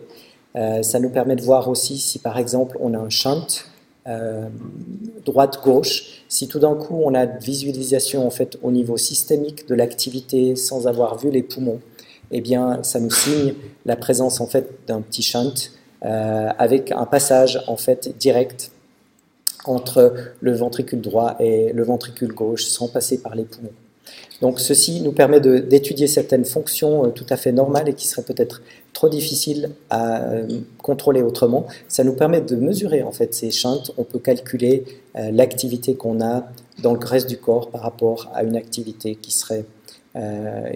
[0.83, 3.47] ça nous permet de voir aussi si par exemple on a un shunt
[5.25, 9.75] droite-gauche, si tout d'un coup on a une visualisation en fait au niveau systémique de
[9.75, 11.81] l'activité sans avoir vu les poumons,
[12.31, 13.55] eh bien, ça nous signe
[13.87, 15.55] la présence en fait d'un petit shunt
[16.05, 18.71] euh, avec un passage en fait direct
[19.65, 23.73] entre le ventricule droit et le ventricule gauche sans passer par les poumons.
[24.41, 28.23] Donc ceci nous permet d'étudier certaines fonctions euh, tout à fait normales et qui seraient
[28.23, 30.47] peut-être trop difficiles à euh,
[30.79, 31.67] contrôler autrement.
[31.89, 33.93] Ça nous permet de mesurer en fait ces shunts.
[33.97, 34.85] On peut calculer
[35.15, 36.45] l'activité qu'on a
[36.83, 39.65] dans le reste du corps par rapport à une activité qui serait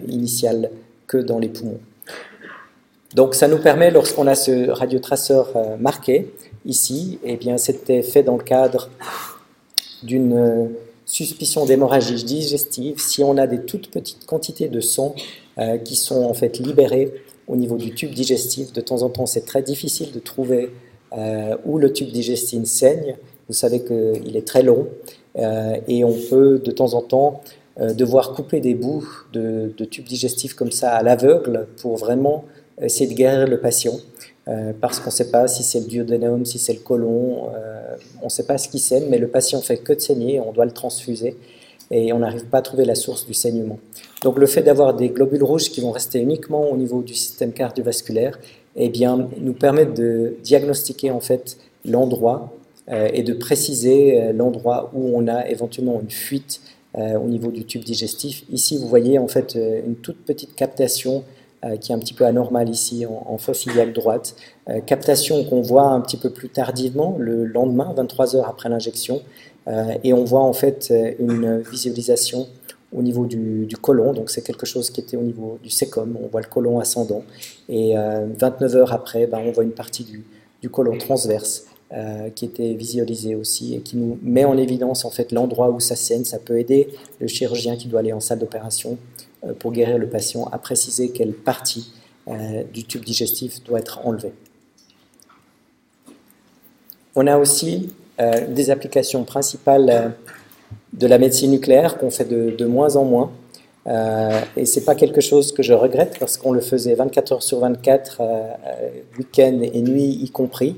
[0.07, 0.69] initiale
[1.07, 1.79] que dans les poumons.
[3.15, 6.31] Donc ça nous permet, lorsqu'on a ce radiotraceur euh, marqué
[6.65, 8.89] ici, eh bien c'était fait dans le cadre
[10.03, 10.65] d'une euh,
[11.09, 12.99] suspicion d'hémorragie digestive.
[12.99, 15.15] Si on a des toutes petites quantités de sang
[15.57, 17.13] euh, qui sont en fait libérées
[17.47, 20.69] au niveau du tube digestif, de temps en temps c'est très difficile de trouver
[21.65, 23.17] où le tube digestif saigne.
[23.47, 24.87] Vous savez qu'il est très long
[25.35, 27.41] et on peut de temps en temps
[27.81, 32.43] euh, devoir couper des bouts de, tubes digestifs comme ça à l'aveugle pour vraiment
[32.81, 33.93] essayer de guérir le patient.
[34.49, 37.95] Euh, parce qu'on ne sait pas si c'est le duodénum, si c'est le côlon, euh,
[38.21, 40.51] on ne sait pas ce qui saigne, mais le patient fait que de saigner, on
[40.51, 41.35] doit le transfuser
[41.91, 43.79] et on n'arrive pas à trouver la source du saignement.
[44.23, 47.51] Donc le fait d'avoir des globules rouges qui vont rester uniquement au niveau du système
[47.51, 48.39] cardiovasculaire,
[48.75, 52.51] eh bien, nous permet de diagnostiquer en fait l'endroit
[52.91, 56.59] et de préciser l'endroit où on a éventuellement une fuite
[56.97, 58.45] euh, au niveau du tube digestif.
[58.49, 61.21] Ici, vous voyez en fait euh, une toute petite captation euh,
[61.81, 64.35] qui est un petit peu anormale ici en, en fosse iliaque droite.
[64.85, 69.21] captation qu'on voit un petit peu plus tardivement, le lendemain, 23 heures après l'injection.
[70.03, 72.47] et on voit en fait une visualisation
[72.95, 76.17] au niveau du, du côlon, donc c'est quelque chose qui était au niveau du sécom,
[76.23, 77.23] on voit le côlon ascendant,
[77.67, 80.23] et 29 heures après, ben, on voit une partie du,
[80.61, 85.09] du côlon transverse euh, qui était visualisé aussi et qui nous met en évidence en
[85.09, 86.23] fait l'endroit où ça saigne.
[86.23, 86.89] Ça peut aider
[87.19, 89.28] le chirurgien qui doit aller en salle d'opération euh,
[89.59, 91.93] pour guérir le patient à préciser quelle partie
[92.27, 94.33] euh, du tube digestif doit être enlevée.
[97.15, 97.93] On a aussi
[98.49, 100.13] des applications principales
[100.91, 103.31] de la médecine nucléaire qu'on fait de, moins en moins.
[103.87, 107.43] et ce n'est pas quelque chose que je regrette parce qu'on le faisait 24 heures
[107.43, 108.21] sur 24,
[109.17, 110.75] week-end et nuit y compris.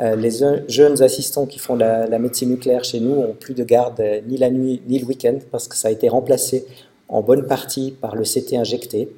[0.00, 0.30] Euh, les
[0.68, 4.38] jeunes assistants qui font la, médecine nucléaire chez nous ont plus de garde euh, ni
[4.38, 6.66] la nuit ni le week-end parce que ça a été remplacé
[7.10, 9.08] en bonne partie par le CT injecté.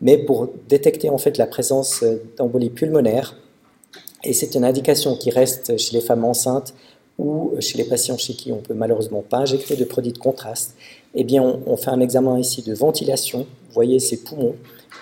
[0.00, 3.36] Mais pour détecter en fait la présence euh, d'embolie pulmonaire,
[4.24, 6.74] et c'est une indication qui reste chez les femmes enceintes
[7.18, 10.74] ou chez les patients chez qui on peut malheureusement pas injecter de produits de contraste,
[11.14, 13.40] eh bien on, fait un examen ici de ventilation.
[13.40, 14.54] Vous voyez ces poumons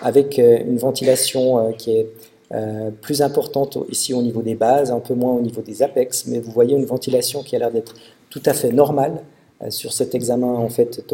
[0.02, 2.06] avec une ventilation qui est
[2.52, 6.26] euh, plus importante ici au niveau des bases, un peu moins au niveau des apex,
[6.26, 7.94] mais vous voyez une ventilation qui a l'air d'être
[8.28, 9.22] tout à fait normale
[9.62, 11.06] euh, sur cet examen en fait.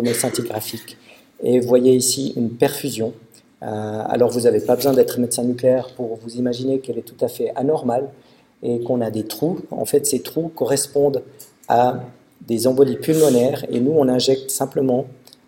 [1.42, 3.12] Et vous voyez ici une perfusion.
[3.62, 7.24] Euh, alors vous n'avez pas besoin d'être médecin nucléaire pour vous imaginer qu'elle est tout
[7.24, 8.08] à fait anormale
[8.62, 9.60] et qu'on a des trous.
[9.70, 11.22] En fait, ces trous correspondent
[11.68, 12.00] à
[12.46, 15.06] des embolies pulmonaires et nous on injecte simplement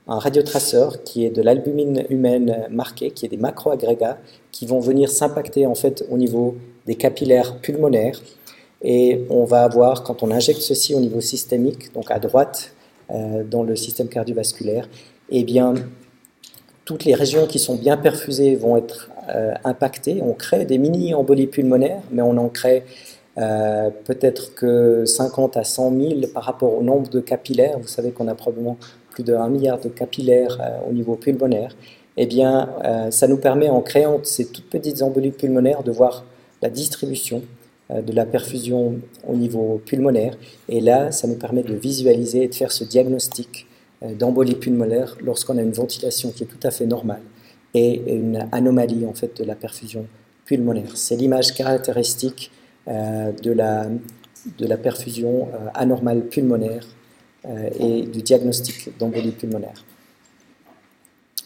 [0.08, 4.18] un radiotraceur qui est de l'albumine humaine marquée, qui est des macroagrégats
[4.52, 8.20] qui vont venir s'impacter en fait au niveau des capillaires pulmonaires.
[8.82, 12.72] Et on va avoir, quand on injecte ceci au niveau systémique, donc à droite
[13.10, 14.88] euh, dans le système cardiovasculaire,
[15.30, 15.74] eh bien,
[16.84, 19.10] toutes les régions qui sont bien perfusées vont être
[19.64, 20.22] impactées.
[20.22, 22.82] On crée des mini-embolies pulmonaires, mais on en crée
[23.36, 27.78] peut-être que 50 à 100 000 par rapport au nombre de capillaires.
[27.78, 28.78] Vous savez qu'on a probablement
[29.10, 30.58] plus de 1 milliard de capillaires
[30.88, 31.74] au niveau pulmonaire
[32.20, 36.24] eh bien, euh, ça nous permet, en créant ces toutes petites embolies pulmonaires, de voir
[36.60, 37.44] la distribution
[37.92, 40.36] euh, de la perfusion au niveau pulmonaire.
[40.68, 43.67] Et là, ça nous permet de visualiser et de faire ce diagnostic euh,
[44.02, 47.22] d'embolie pulmonaire lorsqu'on a une ventilation qui est tout à fait normale
[47.74, 50.06] et une anomalie en fait de la perfusion
[50.44, 50.96] pulmonaire.
[50.96, 52.50] C'est l'image caractéristique
[52.86, 53.86] de, la,
[54.56, 56.86] de la perfusion anormale pulmonaire
[57.78, 59.84] et du diagnostic d'embolie pulmonaire.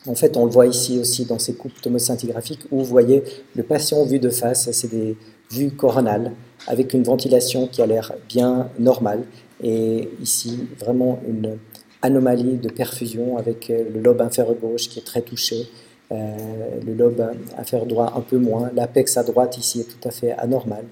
[0.07, 3.23] En fait, on le voit ici aussi dans ces coupes tomoscintigraphiques où vous voyez
[3.55, 5.17] le patient vu de face, c'est des
[5.51, 6.33] vues coronales
[6.67, 9.23] avec une ventilation qui a l'air bien normale
[9.63, 11.57] et ici vraiment une
[12.03, 15.69] anomalie de perfusion avec le lobe inférieur gauche qui est très touché,
[16.13, 16.37] euh,
[16.85, 17.25] le lobe
[17.57, 20.85] inférieur droit un peu moins, l'apex à droite ici est tout à fait anormal.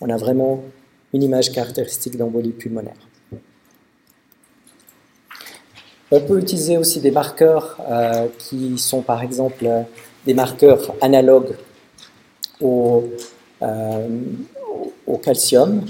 [0.00, 0.62] On a vraiment
[1.14, 3.08] une image caractéristique d'embolie pulmonaire.
[6.10, 9.66] On peut utiliser aussi des marqueurs euh, qui sont par exemple
[10.26, 11.56] des marqueurs analogues
[12.60, 13.04] au,
[13.62, 14.08] euh,
[15.22, 15.82] calcium, euh,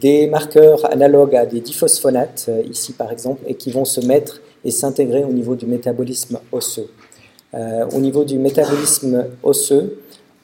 [0.00, 4.72] des marqueurs analogues à des diphosphonates, ici par exemple, et qui vont se mettre et
[4.72, 6.88] s'intégrer au niveau du métabolisme osseux.
[7.54, 9.98] au niveau du métabolisme osseux,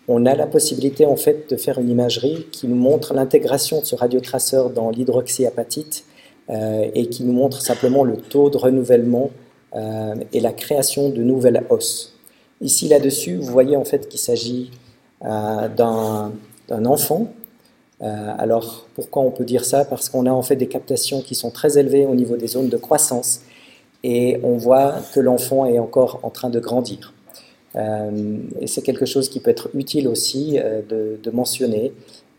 [0.08, 3.84] on a la possibilité en fait de faire une imagerie qui nous montre l'intégration de
[3.84, 6.04] ce radiotraceur dans l'hydroxyapatite
[6.48, 9.30] euh, et qui nous montre simplement le taux de renouvellement
[9.74, 12.14] euh, et la création de nouvelles os.
[12.60, 14.70] Ici, là-dessus, vous voyez en fait qu'il s'agit
[15.24, 17.32] euh, d'un enfant.
[18.00, 19.84] Alors, pourquoi on peut dire ça?
[19.84, 22.68] Parce qu'on a en fait des captations qui sont très élevées au niveau des zones
[22.68, 23.40] de croissance
[24.04, 27.14] et on voit que l'enfant est encore en train de grandir.
[27.74, 31.92] et c'est quelque chose qui peut être utile aussi de, de, mentionner.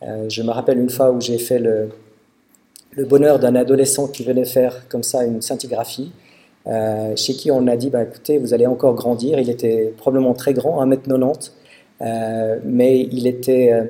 [0.03, 1.89] je me rappelle une fois où j'ai fait le,
[3.05, 6.11] bonheur d'un adolescent qui venait faire comme ça une scintigraphie,
[6.67, 9.39] euh, chez qui on a dit bah, écoutez, vous allez encore grandir.
[9.39, 11.51] Il était probablement très grand, 1m90,
[12.01, 13.89] euh, mais il était,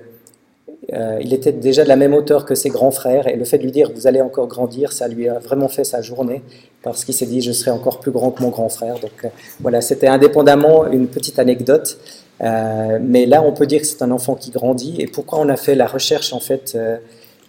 [0.93, 3.27] euh, il était déjà de la même hauteur que ses grands frères.
[3.27, 5.83] Et le fait de lui dire vous allez encore grandir, ça lui a vraiment fait
[5.83, 6.41] sa journée,
[6.81, 8.99] parce qu'il s'est dit je serai encore plus grand que mon grand frère.
[8.99, 11.97] Donc voilà, c'était indépendamment une petite anecdote.
[12.39, 14.95] mais là, on peut dire que c'est un enfant qui grandit.
[14.99, 16.77] Et pourquoi on a fait la recherche en fait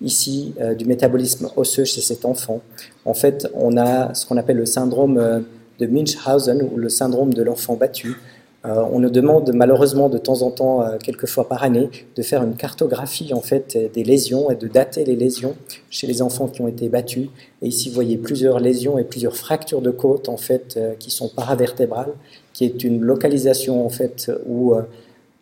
[0.00, 2.60] ici euh, du métabolisme osseux chez cet enfant?
[3.04, 5.40] En fait, on a ce qu'on appelle le syndrome euh,
[5.78, 8.16] de Munchausen ou le syndrome de l'enfant battu.
[8.64, 12.42] Euh, on nous demande malheureusement de temps en temps, quelques fois par année, de faire
[12.42, 15.54] une cartographie en fait des lésions et de dater les lésions
[15.90, 17.28] chez les enfants qui ont été battus.
[17.62, 21.28] Et ici, vous voyez plusieurs lésions et plusieurs fractures de côte en fait qui sont
[21.28, 22.12] paravertébrales,
[22.52, 24.74] qui est une localisation en fait où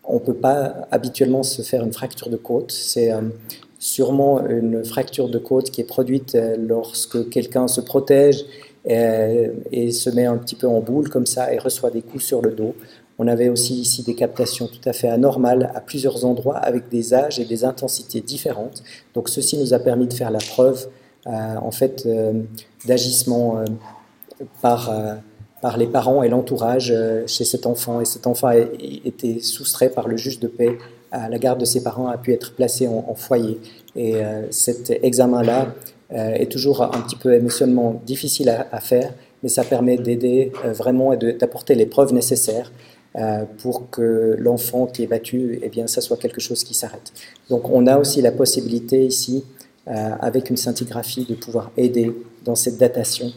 [0.04, 2.70] on ne peut pas habituellement se faire une fracture de côte.
[2.70, 3.10] C'est
[3.78, 8.44] sûrement une fracture de côte qui est produite euh, lorsque quelqu'un se protège
[8.88, 12.24] euh, et, se met un petit peu en boule comme ça et reçoit des coups
[12.24, 12.74] sur le dos.
[13.18, 17.14] On avait aussi ici des captations tout à fait anormales à plusieurs endroits avec des
[17.14, 18.82] âges et des intensités différentes.
[19.14, 20.88] Donc ceci nous a permis de faire la preuve
[21.26, 22.06] euh, en fait
[22.86, 23.64] d'agissement
[24.60, 24.94] par,
[25.62, 26.94] par les parents et l'entourage
[27.26, 28.00] chez cet enfant.
[28.00, 30.76] Et cet enfant a été soustrait par le juge de paix
[31.12, 33.58] la garde de ses parents a pu être placé en, foyer.
[33.94, 35.74] Et euh, cet examen-là
[36.12, 39.12] euh, est toujours un petit peu émotionnellement difficile à, faire,
[39.42, 42.72] mais ça permet d'aider euh, vraiment et d'apporter les preuves nécessaires
[43.58, 47.12] pour que l'enfant qui est battu, eh bien, ça soit quelque chose qui s'arrête.
[47.48, 49.44] Donc on a aussi la possibilité ici,
[49.86, 52.12] avec une scintigraphie, de pouvoir aider
[52.44, 53.32] dans cette datation.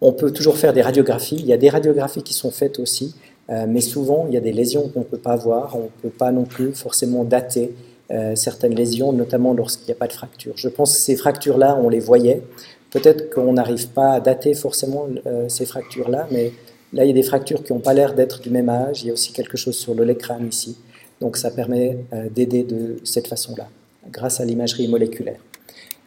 [0.00, 1.36] On peut toujours faire des radiographies.
[1.38, 3.14] Il y a des radiographies qui sont faites aussi,
[3.50, 6.02] euh, mais souvent, il y a des lésions qu'on ne peut pas voir, on ne
[6.02, 7.72] peut pas non plus forcément dater
[8.10, 10.54] euh, certaines lésions, notamment lorsqu'il n'y a pas de fracture.
[10.56, 12.42] Je pense que ces fractures-là, on les voyait.
[12.90, 16.52] Peut-être qu'on n'arrive pas à dater forcément euh, ces fractures-là, mais
[16.92, 19.02] là, il y a des fractures qui n'ont pas l'air d'être du même âge.
[19.02, 20.76] Il y a aussi quelque chose sur le l'écran ici.
[21.20, 21.98] Donc ça permet
[22.34, 23.68] d'aider de cette façon-là,
[24.10, 25.38] grâce à l'imagerie moléculaire.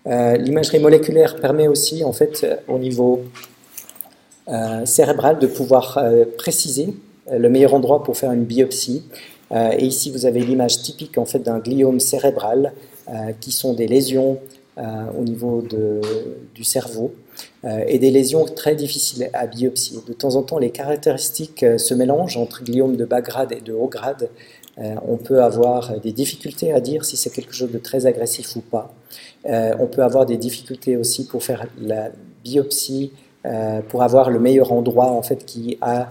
[0.06, 3.24] l'imagerie moléculaire permet aussi, en fait, au niveau
[4.84, 5.98] cérébral, de pouvoir
[6.38, 6.94] préciser
[7.32, 9.04] euh, le meilleur endroit pour faire une biopsie.
[9.52, 12.74] Euh, et ici, vous avez l'image typique en fait d'un gliome cérébral,
[13.10, 14.40] euh, qui sont des lésions
[14.78, 16.02] au niveau de,
[16.54, 17.14] du cerveau
[17.88, 20.00] et des lésions très difficiles à biopsier.
[20.06, 23.74] De temps en temps, les caractéristiques se mélangent entre gliome de bas grade et de
[23.74, 24.30] haut grade.
[24.78, 28.62] on peut avoir des difficultés à dire si c'est quelque chose de très agressif ou
[28.62, 28.94] pas.
[29.46, 32.10] on peut avoir des difficultés aussi pour faire la
[32.44, 33.12] biopsie
[33.90, 36.10] pour avoir le meilleur endroit en fait qui a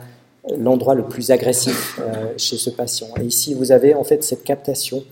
[0.57, 2.01] l'endroit le plus agressif
[2.37, 3.09] chez ce patient.
[3.21, 5.03] Et ici, vous avez en fait cette captation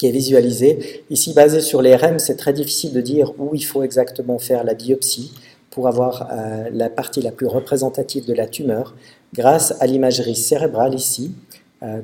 [0.00, 1.04] qui est visualisée.
[1.10, 4.64] Ici, basé sur les REM, c'est très difficile de dire où il faut exactement faire
[4.64, 5.30] la biopsie
[5.68, 6.26] pour avoir
[6.72, 8.96] la partie la plus représentative de la tumeur.
[9.34, 11.32] Grâce à l'imagerie cérébrale ici,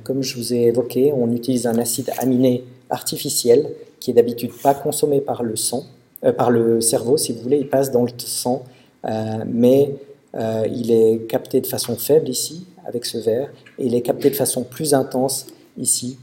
[0.05, 3.67] comme je vous ai évoqué, on utilise un acide aminé artificiel
[3.99, 5.85] qui est d'habitude pas consommé par le sang,
[6.25, 8.63] euh, par le cerveau, si vous voulez, il passe dans le sang,
[9.07, 9.95] euh, mais
[10.35, 14.29] euh, il est capté de façon faible ici avec ce verre, et il est capté
[14.31, 15.47] de façon plus intense
[15.79, 16.19] ici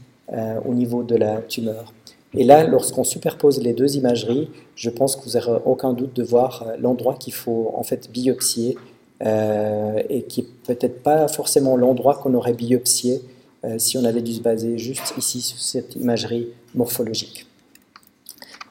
[0.64, 1.92] au niveau de la tumeur.
[2.36, 6.24] Et là, lorsqu'on superpose les deux imageries, je pense que vous n'aurez aucun doute de
[6.24, 8.76] voir l'endroit qu'il faut en fait biopsier
[9.20, 13.22] et qui est peut-être pas forcément l'endroit qu'on aurait biopsié
[13.78, 17.46] si on avait dû se baser juste ici sur cette imagerie morphologique.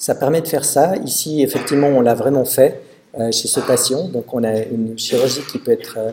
[0.03, 0.97] Ça permet de faire ça.
[0.97, 2.81] Ici, effectivement, on l'a vraiment fait
[3.17, 4.09] euh, chez ce patient.
[4.09, 6.11] Donc, on a une chirurgie qui peut être euh,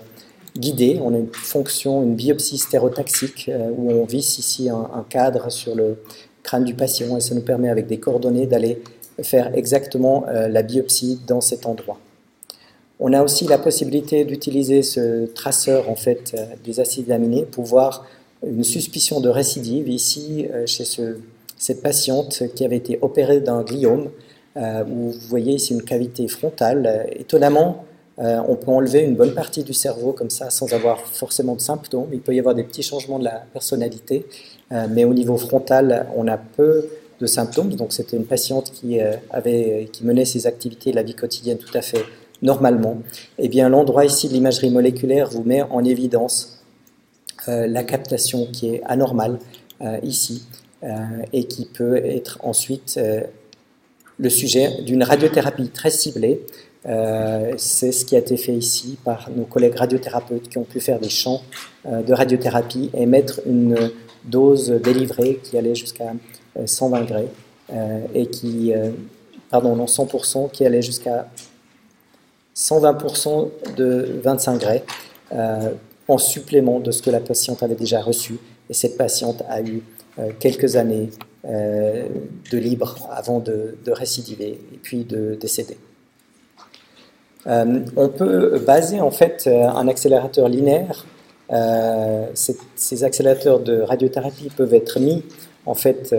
[0.57, 1.01] guidée.
[1.03, 5.75] On a une fonction, une biopsie stérotaxique euh, où on visse ici un, cadre sur
[5.75, 5.97] le
[6.43, 8.83] crâne du patient et ça nous permet, avec des coordonnées, d'aller
[9.23, 11.99] faire exactement la biopsie dans cet endroit.
[13.01, 16.35] On a aussi la possibilité d'utiliser ce traceur en fait
[16.65, 18.07] des acides aminés pour voir
[18.43, 19.91] une suspicion de récidive.
[19.91, 21.19] Ici, chez ce
[21.61, 24.09] cette patiente qui avait été opérée d'un gliome,
[24.57, 27.07] euh, où vous voyez ici une cavité frontale.
[27.13, 27.85] Étonnamment,
[28.21, 31.61] euh, on peut enlever une bonne partie du cerveau comme ça sans avoir forcément de
[31.61, 32.09] symptômes.
[32.13, 34.27] Il peut y avoir des petits changements de la personnalité,
[34.73, 36.87] euh, mais au niveau frontal, on a peu
[37.21, 37.71] de symptômes.
[37.75, 38.99] Donc c'était une patiente qui,
[39.31, 42.05] avait, qui menait ses activités la vie quotidienne tout à fait
[42.43, 42.99] normalement.
[43.39, 46.63] Et eh bien l'endroit ici de l'imagerie moléculaire vous met en évidence
[47.47, 49.39] la captation qui est anormale
[50.03, 50.45] ici.
[50.83, 50.97] Euh,
[51.35, 53.21] et qui peut être ensuite euh,
[54.19, 56.41] le sujet d'une radiothérapie très ciblée.
[56.87, 60.81] Euh, c'est ce qui a été fait ici par nos collègues radiothérapeutes qui ont pu
[60.81, 61.43] faire des champs
[61.85, 63.91] de radiothérapie et mettre une
[64.25, 66.13] dose délivrée qui allait jusqu'à
[66.65, 67.29] 120 degrés
[68.15, 68.73] et qui,
[69.49, 71.27] pardon, non 100%, qui allait jusqu'à
[72.55, 74.83] 120% de 25 degrés
[76.11, 78.39] en supplément de ce que la patiente avait déjà reçu.
[78.69, 79.83] Et cette patiente a eu
[80.19, 81.11] euh, quelques années
[81.45, 82.09] euh,
[82.51, 85.77] de libre avant de, récidiver et puis de décéder.
[87.51, 91.07] Euh, on peut baser en fait un accélérateur linéaire.
[92.35, 95.25] ces accélérateurs de radiothérapie peuvent être mis
[95.67, 96.15] en fait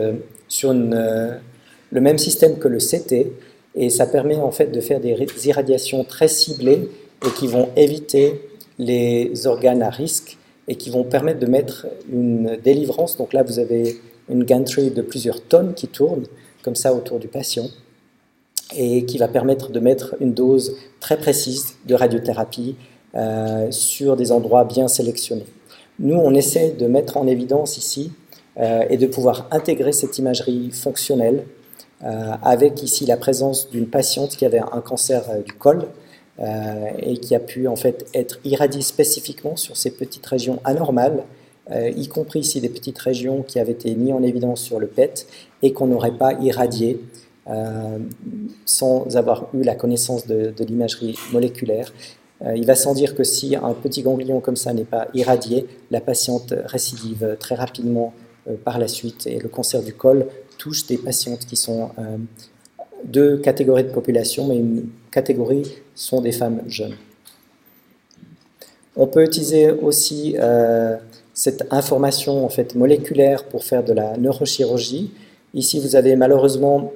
[0.50, 1.40] sur le
[2.02, 3.32] même système que le CT
[3.76, 5.16] et ça permet en fait de faire des
[5.46, 6.90] irradiations très ciblées
[7.26, 8.42] et qui vont éviter
[8.78, 13.18] les organes à risque et qui vont permettre de mettre une délivrance.
[13.18, 13.98] Donc là, vous avez
[14.30, 16.24] une gantry de plusieurs tonnes qui tourne
[16.64, 17.66] comme ça autour du patient
[18.76, 22.76] et qui va permettre de mettre une dose très précise de radiothérapie
[23.16, 25.46] euh, sur des endroits bien sélectionnés.
[26.00, 28.12] Nous, on essaie de mettre en évidence ici
[28.58, 31.44] euh, et de pouvoir intégrer cette imagerie fonctionnelle
[32.04, 35.88] euh, avec ici la présence d'une patiente qui avait un cancer du col
[37.04, 41.24] et qui a pu en fait être irradié spécifiquement sur ces petites régions anormales,
[41.72, 45.28] y compris ici des petites régions qui avaient été mises en évidence sur le PET
[45.62, 47.00] et qu'on n'aurait pas irradié
[47.50, 47.98] euh,
[48.66, 51.94] sans avoir eu la connaissance de, l'imagerie moléculaire.
[52.56, 56.02] il va sans dire que si un petit ganglion comme ça n'est pas irradié, la
[56.02, 58.14] patiente récidive très rapidement
[58.64, 60.26] par la suite et le cancer du col
[60.58, 61.92] touche des patientes qui sont
[63.04, 65.64] deux catégories de population, mais une catégorie
[65.96, 66.96] sont des femmes jeunes.
[68.96, 70.98] On peut utiliser aussi euh,
[71.34, 75.12] cette information en fait moléculaire pour faire de la neurochirurgie.
[75.54, 76.92] Ici, vous avez malheureusement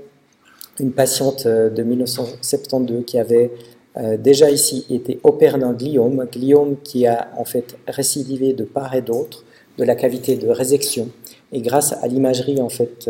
[0.80, 3.52] une patiente euh, de 1972 qui avait
[3.97, 8.93] euh, déjà ici été opérée d'un gliome, gliome qui a en fait récidivé de part
[8.95, 9.43] et d'autre
[9.77, 11.10] de la cavité de résection.
[11.52, 13.10] Et grâce à l'imagerie en fait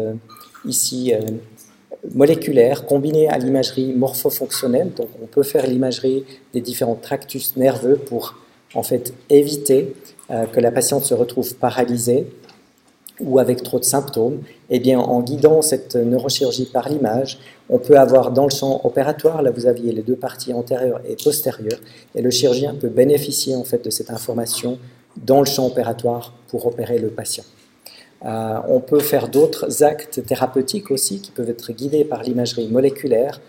[0.66, 1.14] ici
[2.14, 4.92] moléculaire combinée à l'imagerie morphofonctionnelle.
[4.94, 6.24] Donc on peut faire l'imagerie
[6.54, 8.36] des différents tractus nerveux pour
[8.74, 9.94] en fait éviter
[10.32, 12.28] euh, que la patiente se retrouve paralysée
[13.20, 14.42] ou avec trop de symptômes.
[14.70, 17.40] Eh bien en guidant cette neurochirurgie par l'image,
[17.70, 21.16] on peut avoir dans le champ opératoire, là vous aviez les deux parties antérieures et
[21.16, 21.80] postérieures,
[22.14, 24.78] et le chirurgien peut bénéficier en fait de cette information
[25.18, 27.44] dans le champ opératoire pour opérer le patient.
[28.26, 33.42] Euh, on peut faire d'autres actes thérapeutiques aussi qui peuvent être guidés par l'imagerie moléculaire,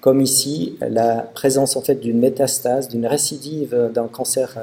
[0.00, 4.56] comme ici la présence en fait d'une métastase, d'une récidive d'un cancer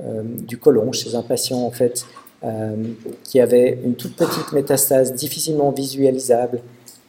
[0.00, 2.06] euh, du côlon chez un patient en fait
[2.44, 2.76] euh,
[3.24, 6.60] qui avait une toute petite métastase difficilement visualisable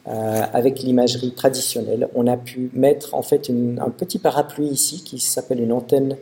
[0.06, 2.08] avec l'imagerie traditionnelle.
[2.14, 6.16] On a pu mettre en fait un petit parapluie ici qui s'appelle une antenne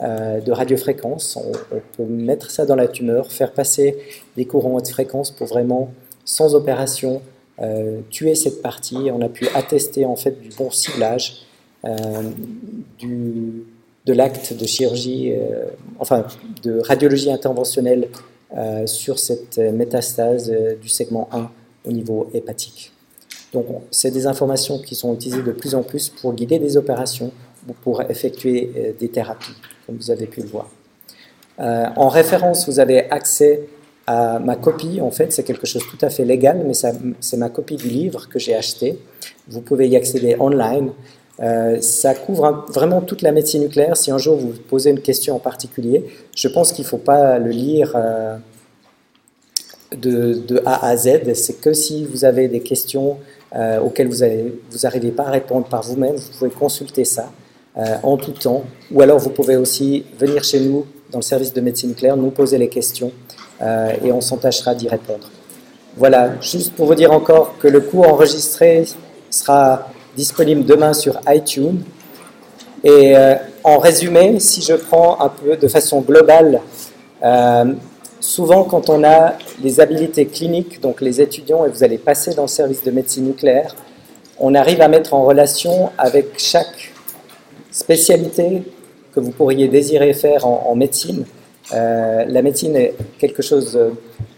[0.00, 1.36] de radiofréquence.
[1.36, 3.96] On, peut mettre ça dans la tumeur, faire passer
[4.36, 5.90] des courants haute fréquence pour vraiment,
[6.24, 7.22] sans opération,
[8.10, 9.10] tuer cette partie.
[9.12, 11.46] On a pu attester en fait du bon ciblage,
[14.06, 15.66] de l'acte de chirurgie, euh,
[15.98, 16.26] enfin
[16.62, 18.08] de radiologie interventionnelle
[18.56, 21.50] euh, sur cette métastase euh, du segment 1
[21.84, 22.91] au niveau hépatique.
[23.52, 27.32] Donc c'est des informations qui sont utilisées de plus en plus pour guider des opérations
[27.68, 29.54] ou pour effectuer des thérapies,
[29.86, 30.68] comme vous avez pu le voir.
[31.58, 33.68] en référence, vous avez accès
[34.06, 35.00] à ma copie.
[35.00, 36.74] En fait, c'est quelque chose de tout à fait légal, mais
[37.20, 38.98] c'est ma copie du livre que j'ai acheté.
[39.48, 40.92] Vous pouvez y accéder online.
[41.40, 43.96] Euh, ça couvre vraiment toute la médecine nucléaire.
[43.96, 46.04] Si un jour vous posez une question en particulier,
[46.36, 48.36] je pense qu'il ne faut pas le lire euh,
[49.96, 51.32] de, A à Z.
[51.34, 53.18] C'est que si vous avez des questions
[53.54, 54.24] euh, auxquelles vous
[54.82, 57.30] n'arrivez pas à répondre par vous-même, vous pouvez consulter ça
[58.02, 58.64] en tout temps.
[58.90, 62.30] Ou alors vous pouvez aussi venir chez nous dans le service de médecine nucléaire, nous
[62.30, 63.12] poser les questions
[63.62, 65.30] et on s'entachera d'y répondre.
[65.96, 68.84] Voilà, juste pour vous dire encore que le cours enregistré
[69.30, 71.82] sera disponible demain sur iTunes.
[72.84, 76.60] Et euh, en résumé, si je prends un peu de façon globale,
[77.22, 77.72] euh,
[78.22, 82.42] souvent quand on a les habilités cliniques, donc les étudiants, et vous allez passer dans
[82.42, 83.76] le service de médecine nucléaire,
[84.38, 86.92] on arrive à mettre en relation avec chaque
[87.70, 88.62] spécialité
[89.14, 91.26] que vous pourriez désirer faire en, médecine.
[91.74, 93.78] Euh, la médecine est quelque chose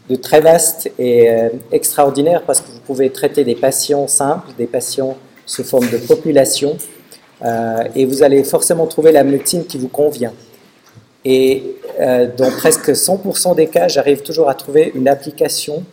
[0.09, 1.29] de très vaste et
[1.71, 5.17] extraordinaire parce que vous pouvez traiter des patients simples, des patients
[5.47, 6.77] sous forme de population,
[7.45, 10.33] euh, et vous allez forcément trouver la médecine qui vous convient.
[11.25, 11.63] Et
[12.01, 15.85] euh, dans presque 100% des cas, j'arrive toujours à trouver une application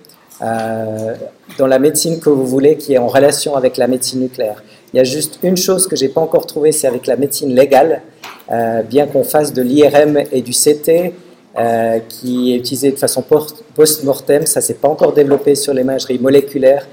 [0.41, 1.15] euh,
[1.57, 4.63] dans la médecine que vous voulez qui est en relation avec la médecine nucléaire.
[4.93, 7.55] Il y a juste une chose que j'ai pas encore trouvée, c'est avec la médecine
[7.55, 8.01] légale,
[8.89, 11.13] bien qu'on fasse de l'IRM et du CT,
[12.09, 13.23] qui est utilisé de façon
[13.73, 16.85] post-mortem, ça s'est pas encore développé sur l'imagerie moléculaire,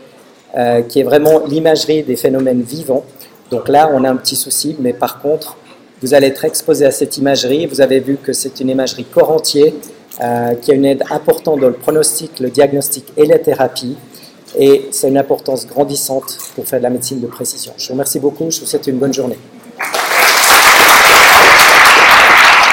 [0.57, 3.05] euh, qui est vraiment l'imagerie des phénomènes vivants.
[3.51, 5.59] Donc là, on a un petit souci, mais par contre,
[6.01, 7.67] vous allez être exposé à cette imagerie.
[7.67, 9.75] Vous avez vu que c'est une imagerie corps entier
[10.21, 13.97] euh, qui a une aide importante dans le pronostic, le diagnostic et la thérapie.
[14.59, 17.73] Et c'est une importance grandissante pour faire de la médecine de précision.
[17.77, 18.51] Je vous remercie beaucoup.
[18.51, 19.39] Je vous souhaite une bonne journée.